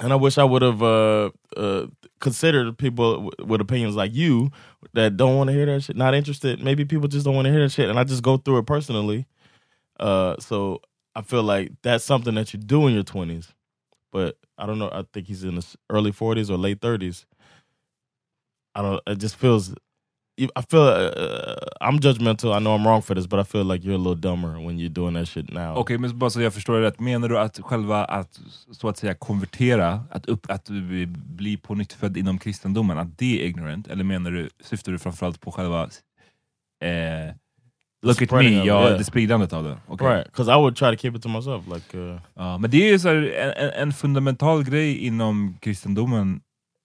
[0.00, 1.86] and I wish I would have uh, uh,
[2.20, 4.50] consider people with opinions like you
[4.94, 6.62] that don't want to hear that shit, not interested.
[6.62, 8.66] Maybe people just don't want to hear that shit, and I just go through it
[8.66, 9.26] personally.
[9.98, 10.80] Uh, so
[11.14, 13.54] I feel like that's something that you do in your twenties,
[14.12, 14.90] but I don't know.
[14.90, 17.26] I think he's in his early forties or late thirties.
[18.74, 19.02] I don't.
[19.06, 19.74] It just feels.
[20.44, 22.54] I feel uh, I'm judgmental.
[22.56, 24.78] I know I'm wrong for this, but I feel like you're a little dumber when
[24.78, 25.76] you're doing that shit now.
[25.76, 27.00] Okej, men bara så jag förstår det rätt.
[27.00, 28.40] Menar du att själva att
[28.72, 33.18] så att säga konvertera, att, upp, att du blir på nytt född inom kristendomen, att
[33.18, 33.88] det är ignorant?
[33.88, 35.82] Eller menar du, syftar du framförallt på själva
[36.84, 37.34] eh,
[38.02, 38.98] Look at me, ja, yeah.
[38.98, 39.78] det spridandet av det?
[39.86, 40.08] Okej.
[40.08, 41.66] Right, because I would try to keep it to myself.
[41.66, 46.40] Like, uh, Ja, men det är ju så här, en, en fundamental grej inom kristendomen,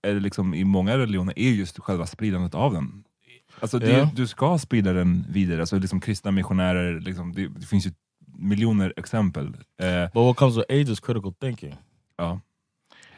[0.08, 3.04] eller liksom i många religioner, är just själva spridandet av den.
[3.60, 4.10] Alltså det, Ja.
[4.16, 7.92] Du ska sprida den vidare, alltså liksom kristna missionärer, liksom, det, det finns ju
[8.38, 9.48] miljoner exempel.
[9.82, 11.76] Eh, but what comes with age is critical thinking.
[12.18, 12.42] ja.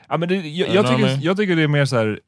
[0.09, 2.19] Ja, men det, jag, jag, tycker, jag tycker det är mer så här.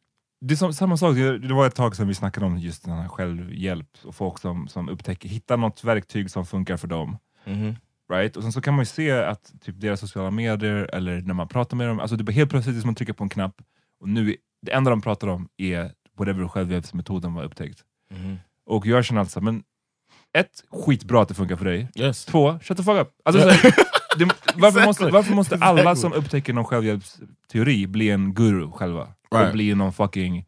[0.42, 2.94] Det är som, samma sak, det var ett tag sedan vi snackade om just den
[2.94, 7.18] här självhjälp och folk som, som upptäcker, hittar något verktyg som funkar för dem.
[7.46, 7.76] Mhm.
[8.14, 8.38] Right?
[8.38, 11.48] Och sen så kan man ju se att typ deras sociala medier, eller när man
[11.48, 13.62] pratar med dem, alltså det är helt plötsligt som att trycka på en knapp,
[14.00, 17.84] och nu, det enda de pratar om är whatever självhjälpsmetoden var upptäckt.
[18.14, 18.38] Mhm.
[18.66, 19.64] Och jag känner alltså, men
[20.34, 21.88] ett, skitbra att det funkar för dig.
[21.96, 22.26] Yes.
[22.26, 23.10] Två, shut the fuck up.
[23.26, 23.74] Alltså, så här,
[24.18, 25.12] det, varför, måste, Exactly.
[25.12, 26.02] varför måste alla Exactly.
[26.02, 29.08] som upptäcker någon självhjälpsteori bli en guru själva?
[29.32, 29.48] Right.
[29.48, 30.46] Och bli någon fucking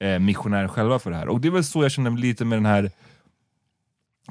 [0.00, 1.28] eh, missionär själva för det här.
[1.28, 2.90] Och det är väl så jag känner lite med den här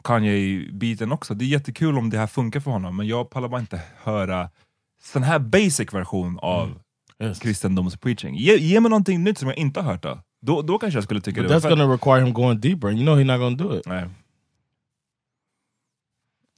[0.04, 1.34] Kanye-biten också.
[1.34, 4.50] Det är jättekul om det här funkar för honom, men jag pallar bara inte höra
[5.04, 6.80] sån här basic version av
[7.24, 7.40] Yes.
[7.40, 8.36] kristendomspreaching.
[8.36, 10.20] Ge, ge mig någonting nytt som jag inte har hört då.
[10.42, 12.98] Då, då kanske jag skulle tycka But det that's gonna require him going deeper, and
[12.98, 13.86] you know he's not gonna do it.
[13.86, 14.06] Nej.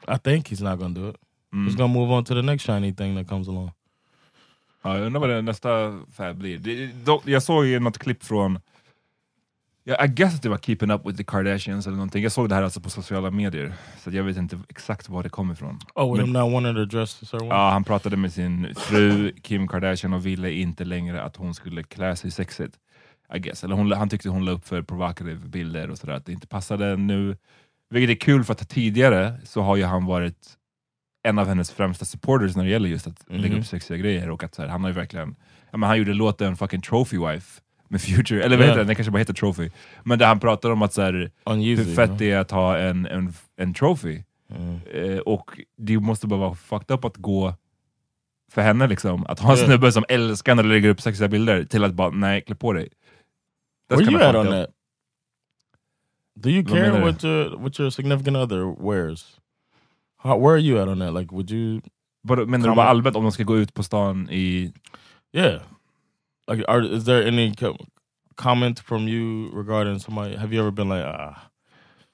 [0.07, 1.15] I think he's not gonna do it.
[1.53, 1.67] Mm.
[1.67, 3.71] He's gonna move on to the next shiny thing that comes along.
[4.83, 6.57] Ja, jag undrar vad det nästa färg blir.
[6.57, 8.59] Det, då, jag såg ju något klipp från,
[9.83, 12.23] ja, I guess att det var Keeping Up with the Kardashians eller någonting.
[12.23, 15.29] Jag såg det här alltså på sociala medier, så jag vet inte exakt var det
[15.29, 15.79] kommer ifrån.
[15.95, 17.21] Oh, with him not wanting to dress.
[17.31, 21.83] Ja, han pratade med sin fru Kim Kardashian och ville inte längre att hon skulle
[21.83, 22.77] klä sig sexigt.
[23.35, 23.63] I guess.
[23.63, 26.47] Eller hon, han tyckte hon la upp för provocative bilder och sådär, att det inte
[26.47, 27.37] passade nu.
[27.89, 30.57] Vilket är kul för att tidigare så har ju han varit
[31.23, 33.59] en av hennes främsta supporters när det gäller just att lägga Mhm.
[33.59, 34.29] upp sexiga grejer.
[34.29, 35.35] Och att så här, han har ju verkligen,
[35.71, 38.87] ja, men han gjorde låten fucking Trophy Wife med Future, eller vad heter den?
[38.87, 39.69] Den kanske bara heter Trophy.
[40.03, 42.77] Men där han pratar om att så här, On hur fett det är att ha
[42.77, 44.23] en, en, en trophy.
[44.55, 44.79] Mm.
[44.93, 47.53] Eh, och det måste bara vara fucked up att gå
[48.51, 51.63] för henne liksom, att ha en snubbe som älskar när du lägger upp sexiga bilder,
[51.63, 52.89] till att bara nej, klä på dig.
[53.91, 54.53] That's Where you at on up.
[54.53, 54.69] that?
[56.39, 57.01] Do you care du?
[57.01, 59.39] what your what your significant other wears?
[60.17, 61.13] How, where are you at on that?
[61.13, 61.81] Like, would you?
[62.23, 64.73] Vadå, Menar du bara allmänt om de ska gå ut på stan i...
[65.33, 65.61] Yeah.
[66.47, 67.75] Like, are, is there any co
[68.35, 70.35] comment from you regarding somebody?
[70.35, 71.35] Have you ever been like, ah,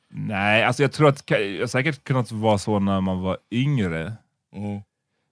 [0.09, 4.13] Nej, alltså jag tror att ka- säkert kunnat vara så när man var yngre.
[4.55, 4.81] mm,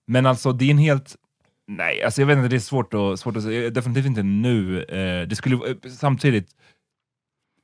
[0.07, 1.15] Men alltså det är en helt...
[1.67, 3.69] Nej, alltså jag vet inte, det är svårt att, svårt att säga.
[3.69, 4.83] Definitivt inte nu.
[4.83, 6.55] Eh, det skulle, eh, samtidigt,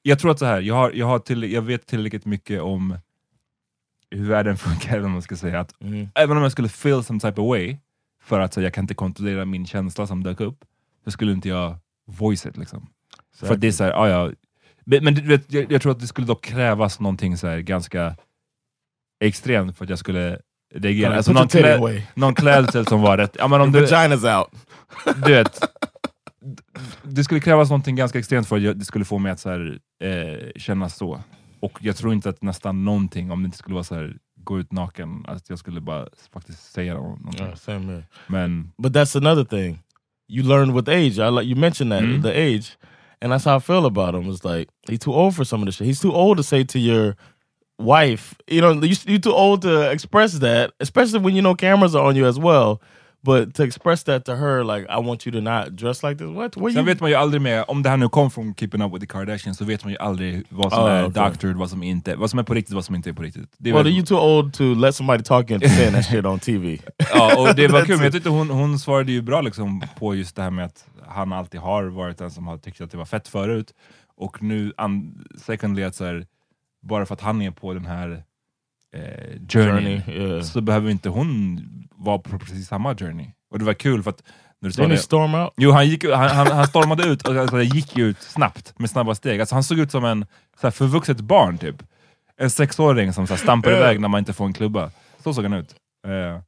[0.01, 2.97] jag tror att så här, jag, har, jag, har till, jag vet tillräckligt mycket om
[4.11, 5.59] hur världen funkar, eller man ska säga.
[5.59, 7.77] Att mm, även om jag skulle feel some type of way,
[8.21, 10.65] för att så, jag kan inte kontrollera min känsla som dök upp,
[11.03, 12.57] så skulle inte jag voice it.
[12.57, 12.89] Liksom.
[13.35, 14.31] För att det är så här, ja, ja.
[14.85, 18.15] Men, men vet, jag, jag tror att det skulle dock krävas någonting så här ganska
[19.19, 20.39] extremt för att jag skulle
[20.75, 21.15] reagera.
[21.17, 23.35] Alltså någon, klä, någon klädsel som var rätt...
[23.39, 24.49] Ja, men om du, vagina's out.
[25.25, 25.59] du vet,
[27.03, 29.79] det skulle krävas någonting ganska extremt för att det skulle få mig att så här,
[30.03, 31.21] eh, känna så.
[31.59, 34.59] Och jag tror inte att nästan någonting, om det inte skulle vara så här, gå
[34.59, 37.45] ut naken, att jag skulle bara faktiskt säga nå- någonting.
[37.45, 38.03] Yeah, same here.
[38.27, 39.79] Men But that's another thing.
[40.29, 41.17] You learn with age.
[41.19, 42.21] I like you mentioned that Mhm.
[42.23, 42.65] the age,
[43.21, 44.31] and that's how I feel about him.
[44.31, 45.87] It's like he's too old for some of the shit.
[45.87, 47.15] He's too old to say to your
[47.81, 51.95] wife, you know, you- you're too old to express that, especially when you know cameras
[51.95, 52.77] are on you as well.
[53.23, 56.27] But to express that to her, like I want you to not dress like this.
[56.27, 56.57] What?
[56.57, 56.85] Where sen you?
[56.85, 59.07] vet man ju aldrig med, om det här nu kom från Keeping Up With The
[59.07, 61.23] Kardashians, så vet man ju aldrig vad som Ah, är okej.
[61.29, 63.49] doctored, vad som inte, vad som är på riktigt, vad som inte är på riktigt.
[63.57, 65.93] Det är well, väl- are you too old to let somebody talk you into saying
[65.93, 66.77] that shit on TV?
[67.13, 70.15] Ja, och det var kul, men jag tyckte hon, hon svarade ju bra liksom på
[70.15, 72.97] just det här med att han alltid har varit den som har tyckt att det
[72.97, 73.73] var fett förut.
[74.17, 74.73] Och nu,
[75.45, 76.25] secondly, att så här,
[76.81, 78.23] bara för att han är på den här
[78.95, 79.01] eh,
[79.49, 80.41] journey, Journey, yeah.
[80.41, 81.59] så behöver inte hon
[81.91, 83.27] vara på precis samma journey.
[83.51, 84.23] Och det var kul för att
[84.61, 85.53] när du sa det, storm out?
[85.57, 89.15] Jo, han, gick, han, han, han stormade ut och alltså, gick ut snabbt med snabba
[89.15, 89.39] steg.
[89.39, 90.25] Alltså, han såg ut som en
[90.61, 91.83] så här, förvuxet barn typ.
[92.37, 94.91] En sexåring som så här, stampar iväg när man inte får en klubba.
[95.23, 95.75] Så såg han ut.
[96.07, 96.41] Eh,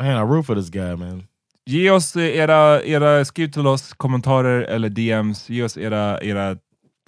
[0.00, 1.26] Man, I root for this guy, man.
[1.66, 6.56] Ge oss era, era, skriv till oss kommentarer eller DMs, ge oss era, era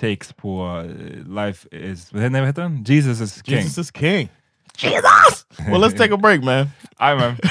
[0.02, 0.86] takes på eh,
[1.26, 2.84] life is, nej, vad heter den?
[2.84, 3.56] Jesus is king.
[3.56, 4.28] Jesus is king.
[4.76, 5.46] Jesus!
[5.68, 6.66] well, let's take a break, man.
[7.00, 7.36] Jajamän.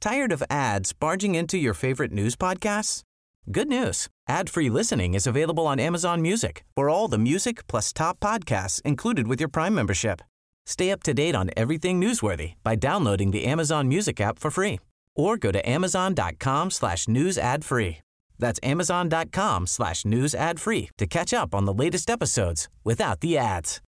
[0.00, 3.02] Tired of ads barging into your favorite news podcasts?
[3.50, 4.08] Good news.
[4.28, 9.26] Ad-free listening is available on Amazon Music for all the music plus top podcasts included
[9.26, 10.22] with your Prime membership.
[10.66, 14.80] Stay up to date on everything newsworthy by downloading the Amazon Music app for free
[15.14, 17.98] or go to amazon.com slash news ad free.
[18.38, 23.38] That's amazon.com slash news ad free to catch up on the latest episodes without the
[23.38, 23.80] ads.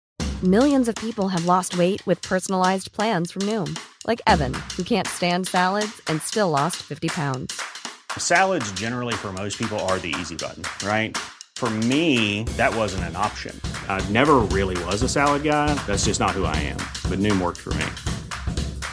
[0.43, 5.09] Millions of people have lost weight with personalized plans from Noom, like Evan, who can't
[5.09, 7.61] stand salads and still lost 50 pounds.
[8.19, 11.17] Salads, generally, for most people, are the easy button, right?
[11.59, 13.59] For me, that wasn't an option.
[13.89, 15.73] I never really was a salad guy.
[15.87, 16.77] That's just not who I am.
[17.09, 17.87] But Noom worked for me.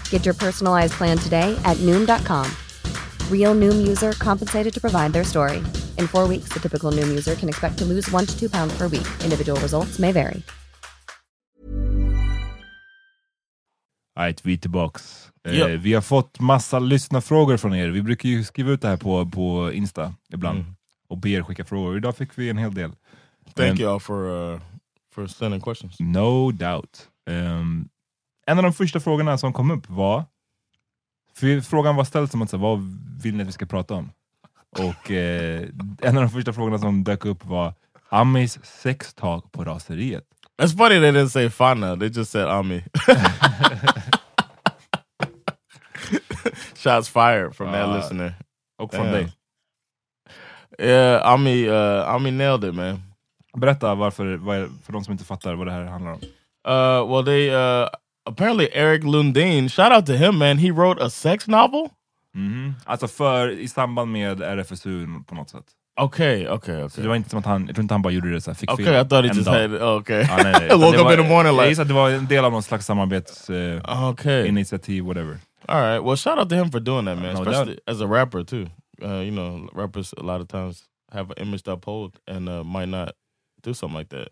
[0.10, 2.46] Get your personalized plan today at Noom.com.
[3.30, 5.58] Real Noom user compensated to provide their story.
[5.98, 8.78] In four weeks, the typical Noom user can expect to lose one to two pounds
[8.78, 9.08] per week.
[9.24, 10.42] Individual results may vary.
[14.20, 15.30] Right, vi är tillbaks.
[15.48, 15.70] Eh, Japp.
[15.70, 17.90] vi har fått massa lyssnarfrågor från er.
[17.90, 20.76] Vi brukar ju skriva ut det här på, på Insta ibland Mm.
[21.14, 21.98] Och be er skicka frågor.
[21.98, 22.92] Idag fick vi en hel del.
[23.56, 24.60] Thank Men- y'all for uh,
[25.16, 25.96] for sending questions.
[26.00, 27.08] No doubt.
[27.30, 27.88] Ehm,
[28.48, 30.24] en av de första frågorna som kom upp var,
[31.36, 32.80] för frågan var ställd som att vad
[33.24, 34.12] vill ni att vi ska prata om?
[34.80, 35.68] Och eh,
[36.02, 37.74] en av de första frågorna som dök upp var
[38.10, 40.24] Amis sextag på raseriet.
[40.62, 42.84] It's funny they didn't say Fana, they just said Ami.
[46.76, 48.34] Shots fired from that Uh, listener.
[48.78, 49.32] Och från dig.
[50.80, 53.02] Yeah, Ami, uh, Ami nailed it, man.
[53.58, 56.20] Berätta varför, vad för de som inte fattar vad det här handlar om.
[56.68, 57.88] Uh, well, they uh,
[58.30, 59.70] apparently Eric Lundin.
[59.70, 60.58] Shout out to him, man.
[60.58, 61.88] He wrote a sex novel.
[62.36, 62.74] Mhm.
[62.86, 65.64] Alltså för, i samband med RFSU på något sätt.
[66.02, 67.08] Okay, okay, Så det okay.
[67.08, 68.72] var inte som att han, jag tror inte han bara gjorde det så här, fick
[68.72, 69.54] Okay, film I thought he just dag.
[69.62, 69.72] had.
[69.82, 70.70] Oh, okay, Ja, nej, nej.
[70.78, 71.70] Woke up var- in the morning Jag like.
[71.70, 75.38] gissar att det var en del av någon slags samarbetsinitiativ, Okay, initiativ, whatever.
[75.68, 76.04] all right.
[76.06, 77.34] Well, shout out to him for doing that, man.
[77.34, 78.66] No Especially as a rapper too.
[79.02, 82.64] Uh, you know, rappers a lot of times have an image to uphold and uh,
[82.64, 83.16] might not
[83.62, 84.30] do something like that.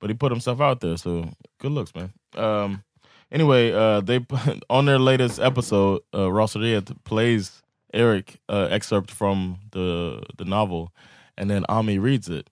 [0.00, 2.12] But he put himself out there, so good looks, man.
[2.36, 2.82] Um,
[3.30, 4.24] anyway, uh, they
[4.70, 7.62] on their latest episode, uh, Ross Ariet plays
[7.94, 10.92] Eric uh, excerpt from the the novel,
[11.36, 12.48] and then Ami reads it.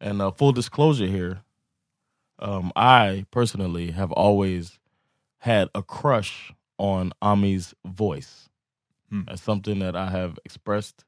[0.00, 1.42] And uh, full disclosure here,
[2.38, 4.78] um, I personally have always
[5.38, 8.48] had a crush on Ami's voice.
[9.10, 9.22] Hmm.
[9.26, 11.04] That's something that I have expressed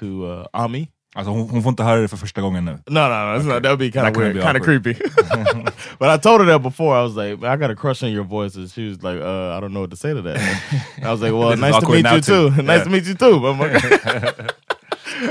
[0.00, 0.88] to uh, Ami.
[1.14, 2.78] Alltså hon, hon får inte höra det för första gången nu.
[2.86, 3.42] No, no, no.
[3.42, 4.94] Not, that would be kind of weird, kind of creepy.
[5.98, 6.96] but I told her that before.
[6.96, 9.56] I was like, I got a crush on your voice, and she was like, uh,
[9.56, 10.36] I don't know what to say to that.
[10.96, 12.50] And I was like, Well, nice to meet you too.
[12.56, 12.62] too.
[12.62, 12.84] nice Yeah.
[12.84, 13.46] to meet you too.
[13.46, 14.54] I'm like-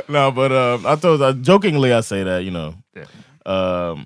[0.10, 2.76] no, but um, I told her jokingly, I say that you know,
[3.46, 4.06] um,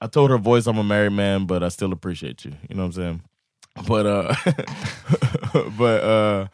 [0.00, 2.52] I told her voice, I'm a married man, but I still appreciate you.
[2.68, 3.22] You know what I'm saying?
[3.86, 4.34] But uh,
[5.78, 6.46] but uh.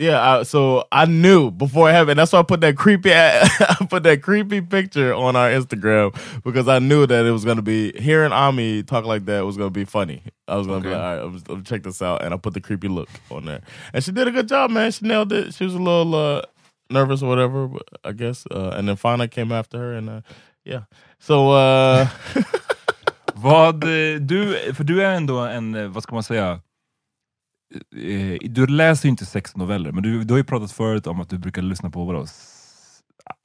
[0.00, 2.18] Yeah, I, so I knew before it happened.
[2.18, 6.68] That's why I put that creepy, I put that creepy picture on our Instagram because
[6.68, 9.84] I knew that it was gonna be hearing Ami talk like that was gonna be
[9.84, 10.22] funny.
[10.48, 12.54] I was gonna be like, all right, let's, let's check this out, and I put
[12.54, 13.60] the creepy look on there,
[13.92, 14.90] and she did a good job, man.
[14.90, 15.52] She nailed it.
[15.52, 16.42] She was a little uh,
[16.88, 20.20] nervous or whatever, but I guess, uh, and then Fauna came after her, and uh,
[20.64, 20.84] yeah.
[21.18, 22.08] So uh,
[23.34, 26.60] Vad eh, du, för du är ändå en, eh, vad ska man säga,
[28.40, 31.38] du läser ju inte sexnoveller, men du, du har ju pratat förut om att du
[31.38, 32.22] brukar lyssna på vadå?
[32.22, 32.56] S-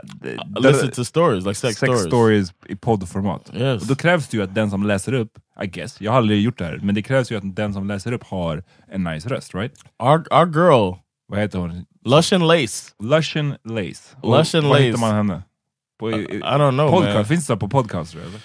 [0.04, 2.06] det- listen to stories like sex, sex stories.
[2.08, 3.52] stories i poddformat.
[3.56, 3.82] Yes.
[3.82, 5.32] Och då krävs det ju att den som läser upp,
[5.64, 7.88] I guess, jag har aldrig gjort det här, men det krävs ju att den som
[7.88, 9.74] läser upp har en nice röst, right?
[10.04, 10.94] Our our girl,
[11.28, 11.86] Vad heter hon?
[12.06, 12.92] Lushin Lace.
[13.04, 14.16] Lushin Lace.
[14.22, 14.84] Och Lushin Var Lace.
[14.84, 15.44] hittar man henne?
[16.00, 17.26] På, i, I don't know, podcast, man.
[17.26, 18.12] Finns det på podcast?
[18.12, 18.42] tror jag, Eller?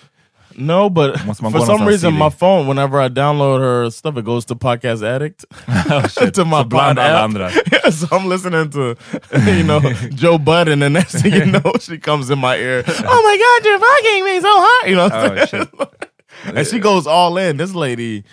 [0.56, 4.54] No, but for some reason, my phone, whenever I download her stuff, it goes to
[4.54, 5.44] Podcast Addict.
[5.92, 6.34] Oh, shit.
[6.34, 7.32] to my pod app.
[7.72, 8.96] Yeah, so I'm listening to,
[9.44, 9.80] you know,
[10.10, 12.84] Joe Budden, and next thing you know, she comes in my ear.
[12.86, 15.78] Oh my God, you're fucking me so hard, you know.
[15.80, 17.56] Oh, and she goes all in.
[17.56, 18.24] This lady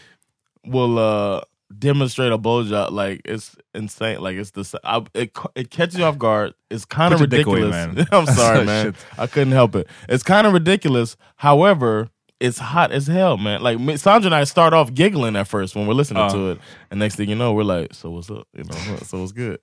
[0.66, 1.42] will uh
[1.76, 4.20] demonstrate a blowjob like it's insane.
[4.20, 6.54] Like it's the I, it it catches you off guard.
[6.70, 7.96] It's kind of Put your dick away, ridiculous.
[7.96, 8.08] man.
[8.12, 8.96] I'm sorry, man.
[9.18, 9.88] I couldn't help it.
[10.10, 11.18] It's kind of ridiculous.
[11.38, 12.10] However,
[12.40, 13.62] it's hot as hell, man.
[13.64, 16.30] Like me, Sandra and I start off giggling at first when we're listening Uh.
[16.30, 16.60] to it,
[16.92, 19.60] and next thing you know, we're like, "So what's up?" You know, "So what's good?"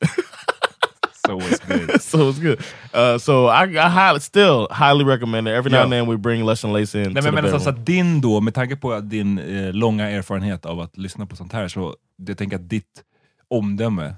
[1.27, 2.03] So it's good.
[2.11, 2.59] so it's good.
[2.95, 5.53] Uh, so I, I highly, still highly recommend it.
[5.55, 5.83] Every now Ja.
[5.85, 7.03] and then we bring Lush and Lace in.
[7.03, 7.75] Nej, men the jag menar så bedroom.
[7.81, 11.53] att din då, med tanke på din eh, långa erfarenhet av att lyssna på sånt
[11.53, 11.97] här, så
[12.27, 13.03] jag tänker att ditt
[13.51, 14.15] omdöme,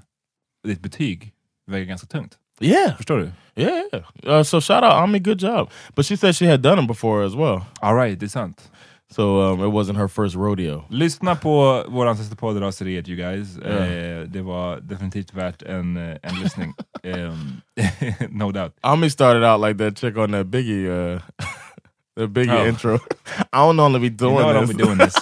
[0.67, 1.33] ditt betyg,
[1.67, 2.37] väger ganska tungt.
[2.61, 3.31] yeah, Förstår du?
[3.61, 3.81] yeah.
[3.93, 4.37] yeah.
[4.39, 5.69] Uh, so shout out Ami, good job.
[5.95, 7.61] But she said she had done them before as well.
[7.81, 8.71] Alright, det är sant.
[9.09, 10.85] So um, it wasn't her first rodeo.
[10.89, 13.57] Lyssna på vår sista podd Raseriet you guys.
[13.57, 13.69] Ja.
[13.69, 16.73] Eh, det var definitivt värt en, eh, en lyssning.
[17.03, 17.61] Ehm,
[18.29, 18.73] no doubt.
[18.83, 21.21] Ami started out like that chick on that Biggie, uh,
[22.15, 22.67] the Biggie Oh.
[22.67, 22.99] intro.
[23.53, 24.75] I don't normally be You doing know I don't this.
[24.77, 25.15] be doing this.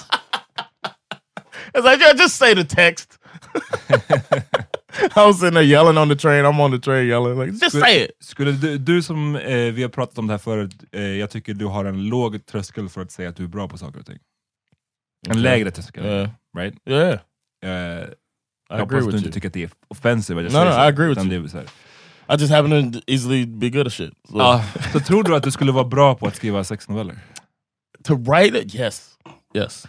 [1.76, 3.18] It's like, yeah, just say the text.
[5.16, 6.46] I was sitting there yelling on the train.
[6.46, 7.40] I'm on the train yelling.
[7.40, 8.12] Like, just say it.
[8.20, 11.54] Skulle du, du som, eh, vi har pratat om det här förut, eh, jag tycker
[11.54, 14.06] du har en låg tröskel för att säga att du är bra på saker och
[14.06, 14.18] ting.
[15.28, 15.44] En Okay.
[15.44, 16.06] lägre tröskel.
[16.06, 16.30] Yeah.
[16.58, 16.76] Right?
[16.90, 17.20] Yeah.
[17.64, 18.08] Eh, I
[18.70, 19.32] jag agree hoppas du with inte you.
[19.32, 20.40] tycker att det är offensive.
[20.40, 21.30] att jag No, säger no, så, I agree with you.
[21.42, 21.66] det är så här.
[22.38, 24.14] I just happen to easily be good at shit.
[24.30, 24.60] So,
[24.94, 27.16] så tror du att du skulle vara bra på att skriva sexnoveller?
[28.04, 29.10] To write it, yes.
[29.56, 29.88] Yes.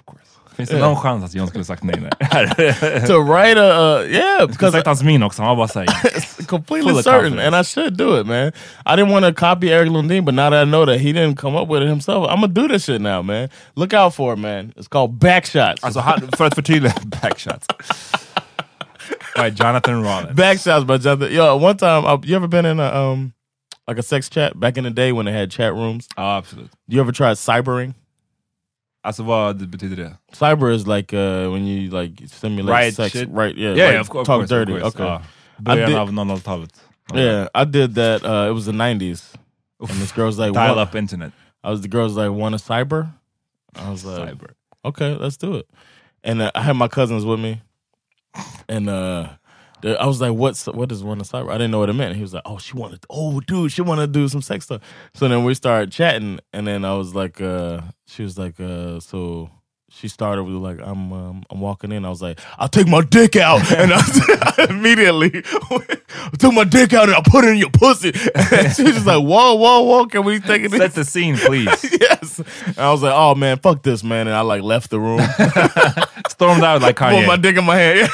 [0.57, 2.00] Finns det någon chans att John skulle sagt nej?
[2.20, 3.07] nej?
[3.07, 5.68] to write a, uh, yeah, because sagt hans min också, han bara
[6.46, 7.46] completely certain, confidence.
[7.46, 8.52] and I should do it, man.
[8.86, 11.36] I didn't want to copy Eric Lundin, but now that I know that he didn't
[11.36, 13.50] come up with it himself, I'm gonna do this shit now, man.
[13.74, 14.72] Look out for it, man.
[14.76, 15.84] It's called backshots.
[15.84, 16.02] Alltså
[16.36, 17.66] för att förtydliga, backshots.
[19.36, 20.34] by Jonathan Rollins.
[20.34, 21.32] backshots by Jonathan.
[21.32, 23.32] Yo, one time, uh, you ever been in a um
[23.88, 26.09] like a sex chat back in the day when they had chat rooms?
[26.16, 26.70] Ja, absolut.
[26.88, 27.94] You ever tried cybering?
[29.07, 30.16] Alltså vad betyder det?
[30.32, 33.28] Cyber is like uh, when you like simulate Right sex, shit.
[33.32, 33.57] right?
[33.57, 34.72] Yeah, Yeah, like, of, course, talk of dirty.
[34.72, 34.94] course.
[34.94, 35.22] Okay, Ja.
[35.59, 36.70] Början did- av 00-talet.
[37.14, 38.24] yeah, I did that.
[38.24, 39.32] Uh, it was the '90s,
[39.80, 41.30] and this girl was like, Dial up internet.
[41.64, 43.07] I was the girl was like, "Want a cyber?"
[43.76, 44.50] I was like, Cyber.
[44.84, 45.66] "Okay, let's do it."
[46.24, 47.61] And uh, I had my cousins with me,
[48.68, 49.28] and uh,
[49.85, 52.16] I was like, "What's what is one cyber?" I didn't know what it meant.
[52.16, 54.83] He was like, "Oh, she wanted, oh, dude, she wanted to do some sex stuff."
[55.14, 59.01] So then we started chatting, and then I was like, uh, "She was like, uh,
[59.01, 59.51] so."
[59.89, 62.05] She started with like I'm um, I'm walking in.
[62.05, 65.31] I was like I'll take my dick out, and I, immediately
[65.70, 68.09] I took my dick out and I put it in your pussy.
[68.09, 70.72] And she was just like, whoa, whoa, whoa, can we take it?
[70.72, 71.68] Set the scene please.
[71.99, 72.41] yes.
[72.66, 74.27] And I was like, oh man, fuck this, man.
[74.27, 75.20] And I like left the room.
[76.29, 77.20] Stormed out like Kanye.
[77.20, 78.11] Put my dick in my hand.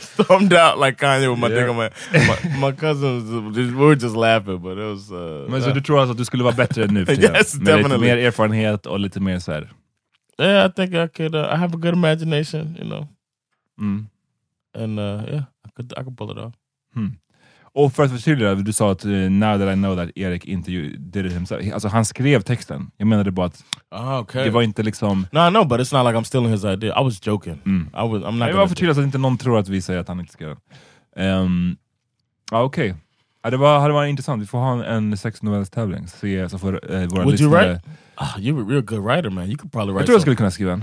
[0.00, 4.16] Stormed out like Kanye with my dick in my My, my cousins, we were just
[4.16, 5.10] laughing, but it was...
[5.12, 7.12] Uh, Men så du tror alltså att du skulle vara bättre nu för?
[7.12, 8.06] Yes, Med lite definitely.
[8.08, 9.72] mer erfarenhet och lite mer så här.
[10.38, 11.34] yeah, I think I could...
[11.34, 13.08] Uh, I have a good imagination, you know.
[13.80, 14.06] Mm.
[14.74, 16.54] And uh, yeah, I could, I could pull it off.
[17.72, 20.70] Och för att förtydliga, du sa att uh, now that I know that Erik inte
[20.98, 21.72] did it himself.
[21.72, 22.90] Alltså han skrev texten.
[22.96, 24.44] Jag menade bara att Oh, okay.
[24.44, 25.26] det var inte liksom...
[25.32, 27.00] No, I know, but it's not like I'm stealing his idea.
[27.00, 27.60] I was joking.
[27.66, 27.88] Mm.
[27.94, 28.22] I was.
[28.22, 28.48] I'm not.
[28.48, 30.56] Jag bara förtydliga så att inte någon tror att vi säger att han inte skrev.
[31.16, 31.76] Um,
[32.50, 32.94] ja, Okej.
[33.42, 34.42] Ja, det var, hade varit intressant.
[34.42, 36.06] Vi får ha en, en sexnovells-tävling.
[36.08, 37.72] Se, så får eh, våra Would you lyssnare...
[37.72, 37.90] write?
[38.14, 39.44] Ah, you're a real good writer, man.
[39.48, 40.00] You could probably write.
[40.00, 40.80] Jag tror jag skulle kunna skriva en.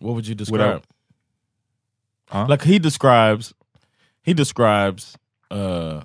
[0.00, 0.64] What would you describe?
[0.64, 0.82] Without-
[2.30, 2.46] Huh?
[2.48, 3.52] Like he describes,
[4.26, 5.16] he describes
[5.54, 6.02] uh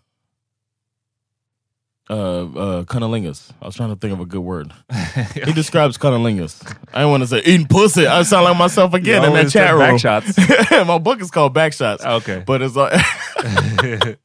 [2.10, 3.52] uh uh cunnilingus.
[3.62, 4.72] I was trying to think of a good word.
[5.34, 6.66] he describes cunnilingus.
[6.94, 8.08] I didn't want to say eating pussy.
[8.08, 9.82] I sound like myself again in that chat room.
[9.82, 10.88] backshots.
[10.88, 12.06] My book is called Backshots.
[12.06, 12.44] Okay.
[12.46, 13.00] But it's like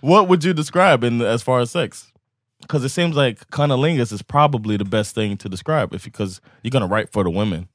[0.00, 2.12] what would you describe in as far as sex?
[2.60, 6.70] Because it seems like cunnilingus is probably the best thing to describe if because you're
[6.70, 7.68] gonna write for the women,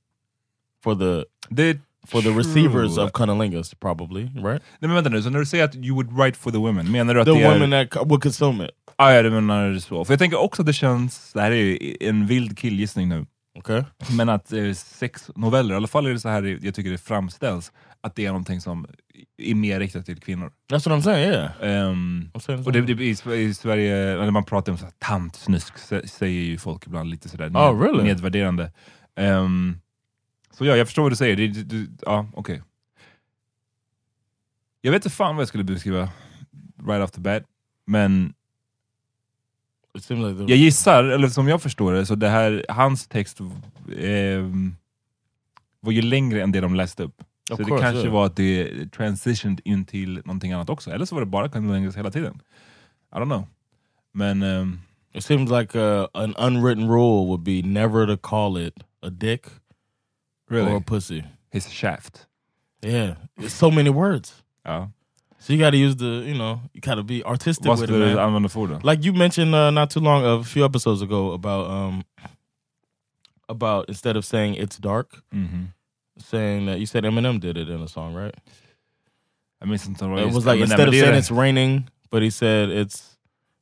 [0.82, 1.80] for the är
[2.12, 4.44] for the receivers of cunnilingus, probably right.
[4.80, 6.92] Nej men vänta nu, så när du säger att you would write for the women,
[6.92, 7.54] menar du att The det är...
[7.60, 8.72] women that co- would consume it.
[8.96, 10.06] Ah, ja, du menar det så.
[10.06, 13.26] För jag tänker också att det känns, det här är ju en vild killgissning nu,
[13.60, 13.84] Okay.
[14.18, 17.72] men att eh, sexnoveller, i alla fall är det så här jag tycker det framställs,
[18.02, 18.88] att det är någonting som
[19.42, 20.52] är mer riktat till kvinnor.
[20.72, 21.30] That's what I'm saying.
[21.32, 21.52] Yeah.
[21.62, 23.10] Ehm, I'm saying och det, det, i,
[23.44, 27.30] I Sverige, när man pratar om så här, tantsnusk, sä- säger ju folk ibland lite
[27.30, 28.04] sådär Oh, really?
[28.04, 28.72] nedvärderande.
[29.20, 29.78] Ehm,
[30.52, 31.36] så ja, jag förstår vad du säger.
[31.36, 32.62] Det, det, det, ja, okej.
[34.82, 36.10] Jag vet inte fan vad jag skulle beskriva
[36.88, 37.44] right off the bat,
[37.86, 38.34] men
[40.48, 43.40] jag gissar, eller som jag förstår det, så det här, hans text
[43.98, 44.76] ehm,
[45.80, 47.24] var ju längre än det de läste upp.
[47.48, 48.14] Så Of det course, kanske yeah.
[48.14, 50.92] var att det transitioned in till någonting annat också.
[50.92, 52.42] Eller så var det bara Cunnilingus hela tiden.
[53.12, 53.48] I don't know.
[54.12, 54.80] Men ehm,
[55.14, 59.46] it seems like uh, an unwritten rule would be never to call it a dick
[60.50, 61.24] really, or a pussy.
[61.52, 62.28] his shaft.
[62.82, 64.34] Yeah, it's so many words.
[64.66, 64.88] Ja.
[65.40, 67.90] So you got to use the, you know, you got to be artistic Vad with
[67.90, 68.26] it, skulle du man.
[68.26, 68.80] använda för ord då?
[68.92, 72.04] Like you mentioned uh, not too long, a few episodes ago about um
[73.48, 75.68] about instead of saying it's dark, Mhm.
[76.18, 78.36] saying that you said Eminem did it in a song, right?
[79.62, 81.18] I mean, inte om It was like men instead of saying det.
[81.20, 83.09] it's raining, but he said it's.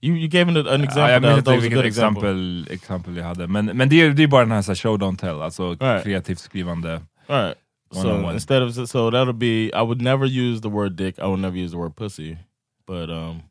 [0.01, 1.01] You you gave an, an example.
[1.01, 2.29] Ja, jag minns inte vilket good example.
[2.29, 3.47] exempel, exempel jag hade.
[3.47, 5.69] Men, men det, är, det är bara den här, så här show don't tell, alltså
[5.69, 6.03] Right.
[6.03, 7.01] kreativt skrivande.
[7.27, 7.57] All right.
[7.91, 11.17] So on instead of so that'll be I would never use the word dick.
[11.19, 12.37] I would never use the word pussy.
[12.87, 13.41] But um,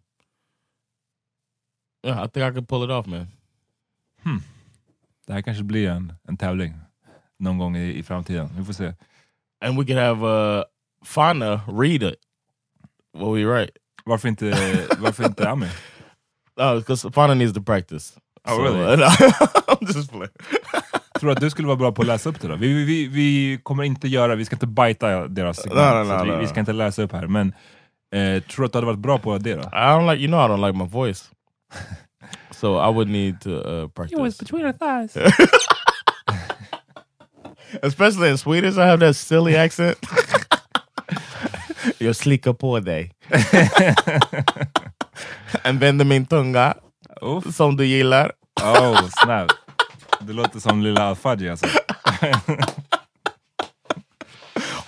[2.06, 3.26] yeah, I think I could pull it off, man.
[5.26, 6.74] Det här kanske blir en, en tävling
[7.38, 8.48] någon gång i, i framtiden.
[8.58, 8.92] Vi får se.
[9.64, 10.64] And we could have uh
[11.04, 12.16] Fana read it.
[13.12, 13.72] What we write.
[14.04, 14.44] Varför inte,
[14.98, 15.66] varför inte Ami?
[16.56, 18.12] Oh, because Fana needs to practice.
[18.48, 19.02] Oh, really?
[19.02, 19.08] uh,
[19.68, 20.30] I'm just playing.
[21.20, 22.56] Tror du att du skulle vara bra på att läsa upp det då?
[22.56, 26.12] Vi, vi- vi, kommer inte göra, vi ska inte bajta deras segment, Nej, nej, så
[26.12, 27.26] att nej, vi, vi ska inte läsa upp här.
[27.26, 27.48] Men
[28.14, 29.60] eh, tror du att du hade varit bra på det då?
[29.62, 31.30] I don't like you know I don't like my voice.
[32.50, 34.38] so I would need to uh, practice.
[34.38, 35.16] between our thighs.
[37.82, 39.98] Especially in Swedish, I have that silly accent.
[41.98, 43.12] Jag slickar på dig.
[45.66, 46.74] Använder min tunga
[47.22, 47.54] Uff.
[47.54, 48.32] som du gillar.
[48.62, 49.52] Oh, snap.
[50.20, 51.66] Det låter som lilla Fadji alltså.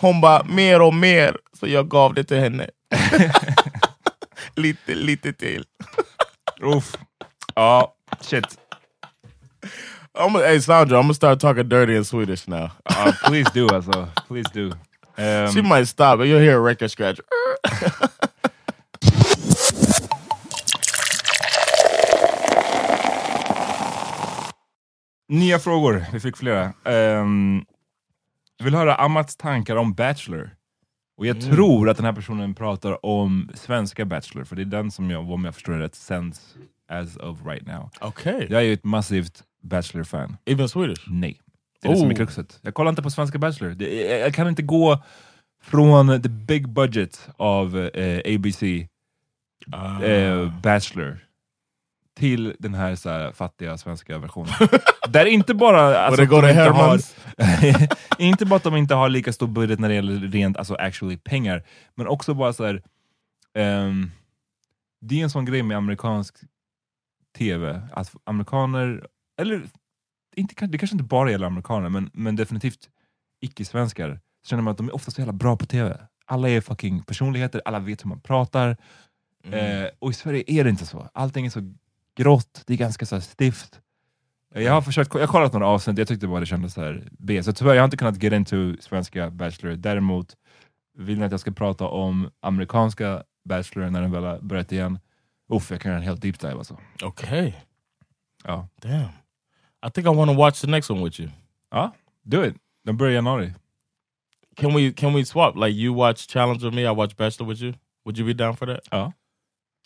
[0.01, 2.67] Hon bara mer och mer, så jag gav det till henne.
[4.57, 5.65] lite, lite till.
[6.63, 6.95] Uff.
[7.55, 8.45] Ja, shit.
[10.19, 12.71] I'm gonna, hey Sandra, I'm gonna start talking dirty in Swedish now.
[12.85, 14.09] Ja, please do alltså.
[14.29, 14.73] Please do.
[15.17, 17.21] Ehm, She might stop, but you'll hear a record scratch.
[25.29, 26.73] Nya frågor, vi fick flera.
[26.85, 27.65] Um,
[28.57, 30.51] jag vill höra Amats tankar om Bachelor.
[31.17, 34.91] Och jag tror att den här personen pratar om svenska Bachelor, för det är den
[34.91, 36.55] som jag, om jag förstår det rätt, sänds
[36.89, 37.91] as of right now.
[38.01, 38.47] Okay.
[38.51, 40.37] Jag är ju ett massivt Bachelor-fan.
[40.45, 41.05] Even Swedish?
[41.07, 41.41] Nej.
[41.83, 42.17] Det är det som är Oh.
[42.17, 42.59] kruxet.
[42.63, 43.71] Jag kollar inte på svenska Bachelor.
[43.71, 45.03] Det, jag, jag kan inte gå
[45.63, 48.63] från the big budget av eh, ABC
[49.73, 50.03] Ah.
[50.03, 51.19] eh, Bachelor
[52.19, 54.53] till den här, så här fattiga svenska versionen.
[55.09, 55.99] Där inte bara...
[55.99, 57.01] Alltså, att de inte, har,
[58.19, 61.17] inte bara att de inte har lika stor budget när det gäller rent alltså actually
[61.17, 61.63] pengar,
[61.95, 62.83] men också bara så här.
[63.55, 64.11] ehm,
[65.01, 66.37] det är en sån grej med amerikansk
[67.39, 69.07] tv, att amerikaner,
[69.41, 69.63] eller
[70.37, 72.89] inte, det kanske inte bara gäller amerikaner, men, men definitivt
[73.41, 76.01] icke-svenskar, känner man att de är ofta så jävla bra på tv.
[76.27, 78.77] Alla är fucking personligheter, alla vet hur man pratar.
[79.45, 79.85] Mm.
[79.85, 81.09] Eh, och i Sverige är det inte så.
[81.15, 81.75] Allting är så
[82.19, 83.81] grått, det är ganska så här stift.
[84.55, 87.09] Jag har försökt, jag har kollat några avsnitt, jag tyckte bara det kändes så här
[87.19, 87.43] B.
[87.43, 89.77] Så tyvärr, jag har inte kunnat get into svenska Bachelor.
[89.77, 90.37] Däremot
[90.99, 94.99] vill ni att jag ska prata om amerikanska Bachelor när den väl har börjat igen.
[95.53, 96.79] Uff, jag kan göra en helt deep dive alltså.
[97.05, 97.53] Okay.
[98.45, 99.09] Ja, Damn.
[99.87, 101.31] I think I want to watch the next one with you.
[101.71, 101.93] ja
[102.23, 102.57] do it.
[102.85, 103.53] Den börjar i januari.
[104.57, 105.57] Can we can we swap?
[105.57, 107.75] Like you watch Challenge with me, I watch Bachelor with you.
[108.05, 108.81] Would you be down for that?
[108.91, 109.13] Ja,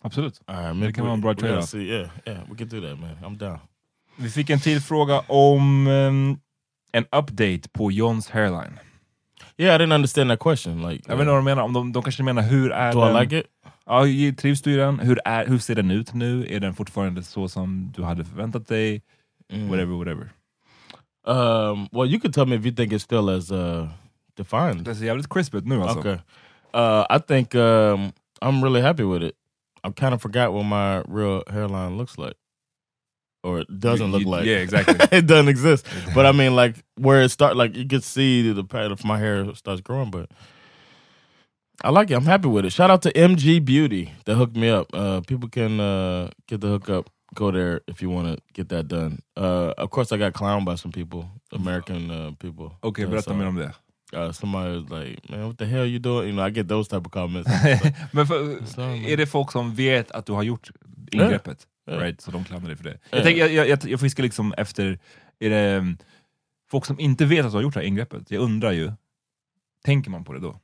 [0.03, 0.41] absolut.
[0.45, 1.89] All right, maybe can vara en bra see.
[1.89, 3.17] Yeah, yeah, we can do that, man.
[3.23, 3.59] I'm down.
[4.15, 6.37] Vi fick en till fråga om ehm,
[6.91, 8.79] en update på Johns hairline.
[9.57, 10.81] Yeah, I didn't understand that question.
[10.89, 13.01] Like, Jag vet inte vad de menar, om de, de kanske menar hur är do
[13.01, 13.15] den?
[13.15, 13.45] I like it?
[13.85, 14.03] Ja,
[14.37, 14.99] trivs du i den?
[14.99, 16.47] Hur, är, hur ser den ut nu?
[16.49, 19.01] Är den fortfarande så som du hade förväntat dig?
[19.51, 19.69] Mm.
[19.69, 20.29] Whatever, whatever.
[21.25, 23.87] Um, well, you could tell me if you think it's still as uh,
[24.37, 24.85] defined.
[24.85, 25.99] Det ser jävligt crisp ut nu alltså.
[25.99, 26.17] Okay.
[26.73, 29.35] Uh, I think um, I'm really happy with it.
[29.83, 32.35] I kind of forgot what my real hairline looks like,
[33.43, 34.45] or it doesn't You- look you- like.
[34.45, 34.95] yeah, exactly.
[35.17, 35.85] it doesn't exist.
[36.15, 39.17] But I mean, like where it start, like you can see the pattern of my
[39.19, 40.11] hair starts growing.
[40.11, 40.29] But
[41.83, 42.15] I like it.
[42.15, 42.71] I'm happy with it.
[42.71, 44.87] Shout out to MG Beauty that hooked me up.
[44.93, 47.09] Uh, people can uh, get the hookup.
[47.35, 49.17] Go there if you want to get that done.
[49.35, 52.77] Uh, of course, I got clowned by some people, American uh, people.
[52.83, 53.73] Okay, berätta mer om det.
[54.13, 56.89] Uh, somebody was like, "Man, what the hell you doing?" You know, I get those
[56.89, 57.49] type of comments.
[58.11, 60.71] Men för, Så- är det folk som vet att du har gjort
[61.11, 61.67] ingreppet?
[61.85, 61.93] Ja.
[61.93, 62.21] Right?
[62.21, 62.99] Så de klandrar dig för det.
[63.09, 63.17] Ja.
[63.17, 64.99] Jag, tänker, jag, jag, jag, fiskar liksom efter,
[65.39, 65.97] är det um,
[66.71, 68.31] folk som inte vet att du har gjort det här ingreppet?
[68.31, 68.91] Jag undrar ju,
[69.83, 70.59] tänker man på det då?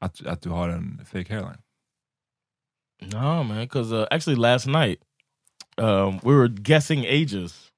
[0.00, 1.60] Att, att du har en fake hairline?
[3.12, 4.98] no, man, because uh, actually last night
[5.78, 7.70] um, we were guessing ages.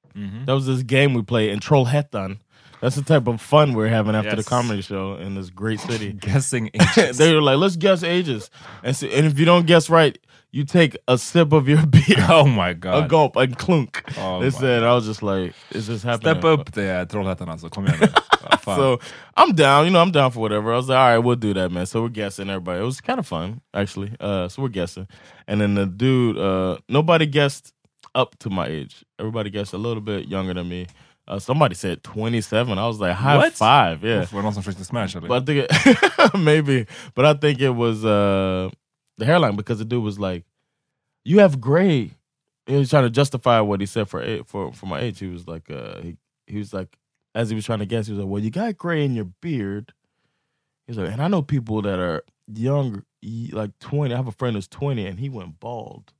[0.45, 2.39] That was this game we play in Trollhättan.
[2.81, 4.43] That's the type of fun we're having after Yes.
[4.45, 6.13] the comedy show in this great city.
[6.19, 7.17] Guessing ages.
[7.19, 8.49] they were like, "Let's guess ages,"
[8.83, 10.17] and, so, and if you don't guess right,
[10.51, 13.05] you take a sip of your beer, oh my god.
[13.05, 14.03] a gulp, a clunk.
[14.17, 17.49] Oh they my said, I was just like, "Is this happening?" Step up det Trollhättan
[17.49, 18.07] alltså, kom igen nu.
[18.49, 18.75] Vad fan.
[18.75, 18.99] So
[19.35, 20.71] I'm down, you know, I'm down for whatever.
[20.71, 21.85] I was like, all right, we'll do that, man.
[21.85, 22.79] So we're guessing everybody.
[22.79, 24.11] It was kind of fun, actually.
[24.19, 25.07] Uh, so we're guessing.
[25.47, 27.73] And then the dude, uh, nobody guessed
[28.15, 29.03] up to my age.
[29.19, 30.85] Everybody guessed a little bit younger than me.
[31.27, 32.77] Uh, somebody said 27.
[32.77, 33.53] I was like, high What?
[33.53, 34.01] five.
[34.03, 34.25] Yeah.
[34.31, 35.27] Var det någon som försökte smash eller?
[35.27, 38.69] But I think it, maybe, but I think it was uh,
[39.17, 40.45] the hairline because the dude was like,
[41.25, 42.11] "You have gray."
[42.65, 45.19] He was trying to justify what he said for a- for for my age.
[45.19, 46.15] He was like, uh, he
[46.47, 46.97] he was like,
[47.35, 49.27] as he was trying to guess, he was like, "Well, you got gray in your
[49.41, 49.93] beard."
[50.87, 52.23] He's like, and I know people that are
[52.53, 53.03] young,
[53.51, 54.13] like twenty.
[54.13, 56.13] I have a friend who's twenty, and he went bald.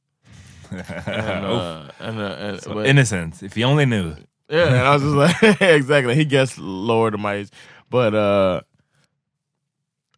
[0.72, 4.16] And, uh, and, uh, and So but- innocent, if he only knew.
[4.50, 6.16] Yeah, and I was just like, exactly.
[6.16, 7.50] He guessed lower than my age,
[7.90, 8.62] but uh,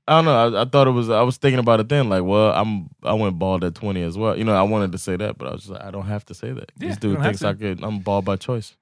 [0.08, 0.58] I don't know.
[0.58, 1.10] I, I thought it was.
[1.10, 2.10] I was thinking about it then.
[2.10, 2.90] Like, well, I'm.
[3.04, 4.38] I went bald at 20 as well.
[4.38, 6.26] You know, I wanted to say that, but I was just like, I don't have
[6.26, 6.72] to say that.
[6.80, 7.44] Yeah, this dude thinks.
[7.44, 7.84] I could.
[7.84, 8.76] I'm bald by choice.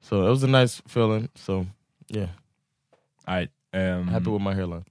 [0.00, 1.28] So it was a nice feeling.
[1.34, 1.66] So
[2.08, 2.28] yeah,
[3.30, 4.84] Nej, ehm, happy with my hairline.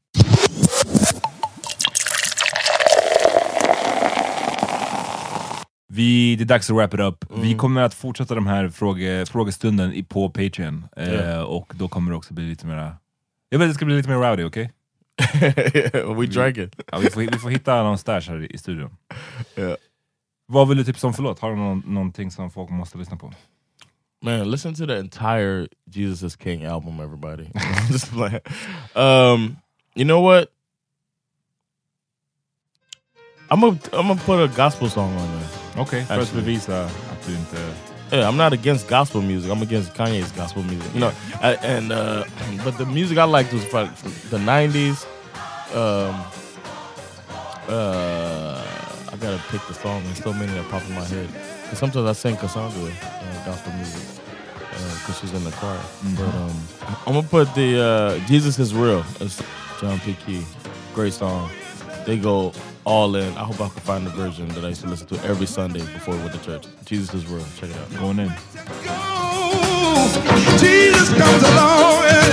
[5.92, 7.26] Vi, det är dags att wrap it up.
[7.30, 7.58] Vi Mm.
[7.58, 10.86] kommer att fortsätta de här fråge, frågestunden i, på Patreon.
[10.98, 11.44] Eh, Ja.
[11.44, 12.98] och då kommer det också bli lite mera...
[13.50, 14.72] Jag vet det ska bli lite mer rowdy, okej?
[16.16, 16.76] we drank it.
[16.92, 18.98] Ja, vi, får, vi får hitta någon stash här i, i studion.
[19.56, 19.78] Ja.
[20.46, 21.40] Vad vill du tipsa om för låt?
[21.40, 23.34] Har du någon, någonting som folk måste lyssna på?
[24.22, 27.46] Man, listen to the entire Jesus is King album, everybody.
[27.92, 28.40] Just playing.
[28.96, 29.58] Um,
[29.96, 30.48] you know what?
[33.50, 35.59] I'm gonna I'm gonna put a gospel song on there.
[35.80, 36.42] Okej, för att Actually.
[36.42, 37.58] bevisa att du inte...
[38.12, 39.52] Yeah, I'm not against gospel music.
[39.52, 40.94] I'm against Kanye's gospel music.
[40.96, 41.12] You know,
[41.44, 42.24] I, and uh,
[42.66, 43.90] but the music I liked was from
[44.32, 45.06] the '90s.
[45.76, 46.16] Um,
[47.70, 48.62] uh,
[49.12, 50.02] I gotta pick the song.
[50.06, 51.30] There's so many that pop in my head.
[51.70, 54.02] 'Cause sometimes I sing Cassandra uh, gospel music
[55.00, 55.80] because she's in the choir.
[56.18, 56.68] But um,
[57.06, 59.42] I'm gonna put the uh, "Jesus Is Real." It's
[59.80, 60.16] John P.
[60.26, 60.42] Key,
[60.96, 61.50] great song.
[62.08, 62.54] They go
[62.90, 63.32] all in.
[63.38, 65.80] I hope I can find the version that I used to listen to every Sunday
[65.80, 66.66] before we went to church.
[66.86, 67.46] Jesus is real.
[67.56, 67.90] Check it out.
[68.00, 68.30] Going in.
[70.58, 72.29] Jesus comes along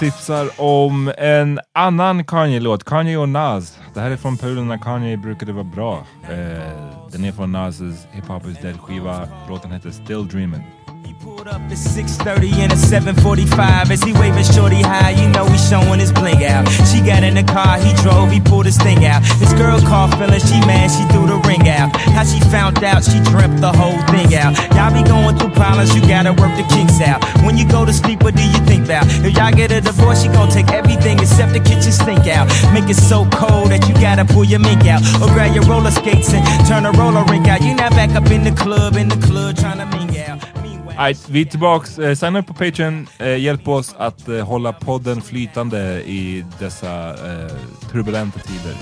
[0.00, 3.78] tipsar om en annan Kanye-låt, Kanye och Nas.
[3.94, 6.06] Det här är från perioden när Kanye brukade vara bra.
[6.22, 9.28] Eh, den är från Nas' Hip Hop Is Dead-skiva.
[9.48, 10.62] Låten heter Still Dreamin'.
[11.22, 15.10] Pulled up at 6:30 and a 7:45 as he waving shorty high.
[15.10, 16.66] You know he showing his bling out.
[16.88, 19.20] She got in the car, he drove, he pulled his thing out.
[19.36, 21.94] His girl called feeling she mad, she threw the ring out.
[22.16, 24.56] How she found out, she dreamt the whole thing out.
[24.72, 27.20] Y'all be going through problems, you gotta work the kinks out.
[27.44, 29.04] When you go to sleep, what do you think about?
[29.20, 32.48] If y'all get a divorce, she gon' take everything except the kitchen sink out.
[32.72, 35.02] Make it so cold that you gotta pull your mink out.
[35.20, 37.60] Or grab your roller skates and turn a roller rink out.
[37.60, 40.59] You not back up in the club, in the club trying to ming out.
[41.00, 41.98] Right, vi är tillbaks.
[41.98, 43.06] Eh, signa upp på Patreon.
[43.18, 47.50] Eh, hjälp oss att eh, hålla podden flytande i dessa eh,
[47.90, 48.76] turbulenta tider.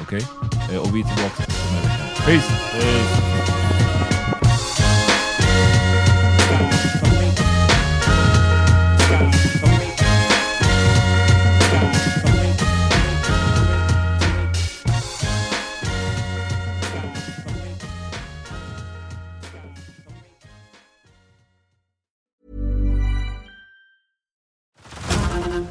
[0.00, 0.26] Okej?
[0.72, 2.24] Eh, och vi är tillbaks nästa vecka.
[2.26, 3.61] Peace!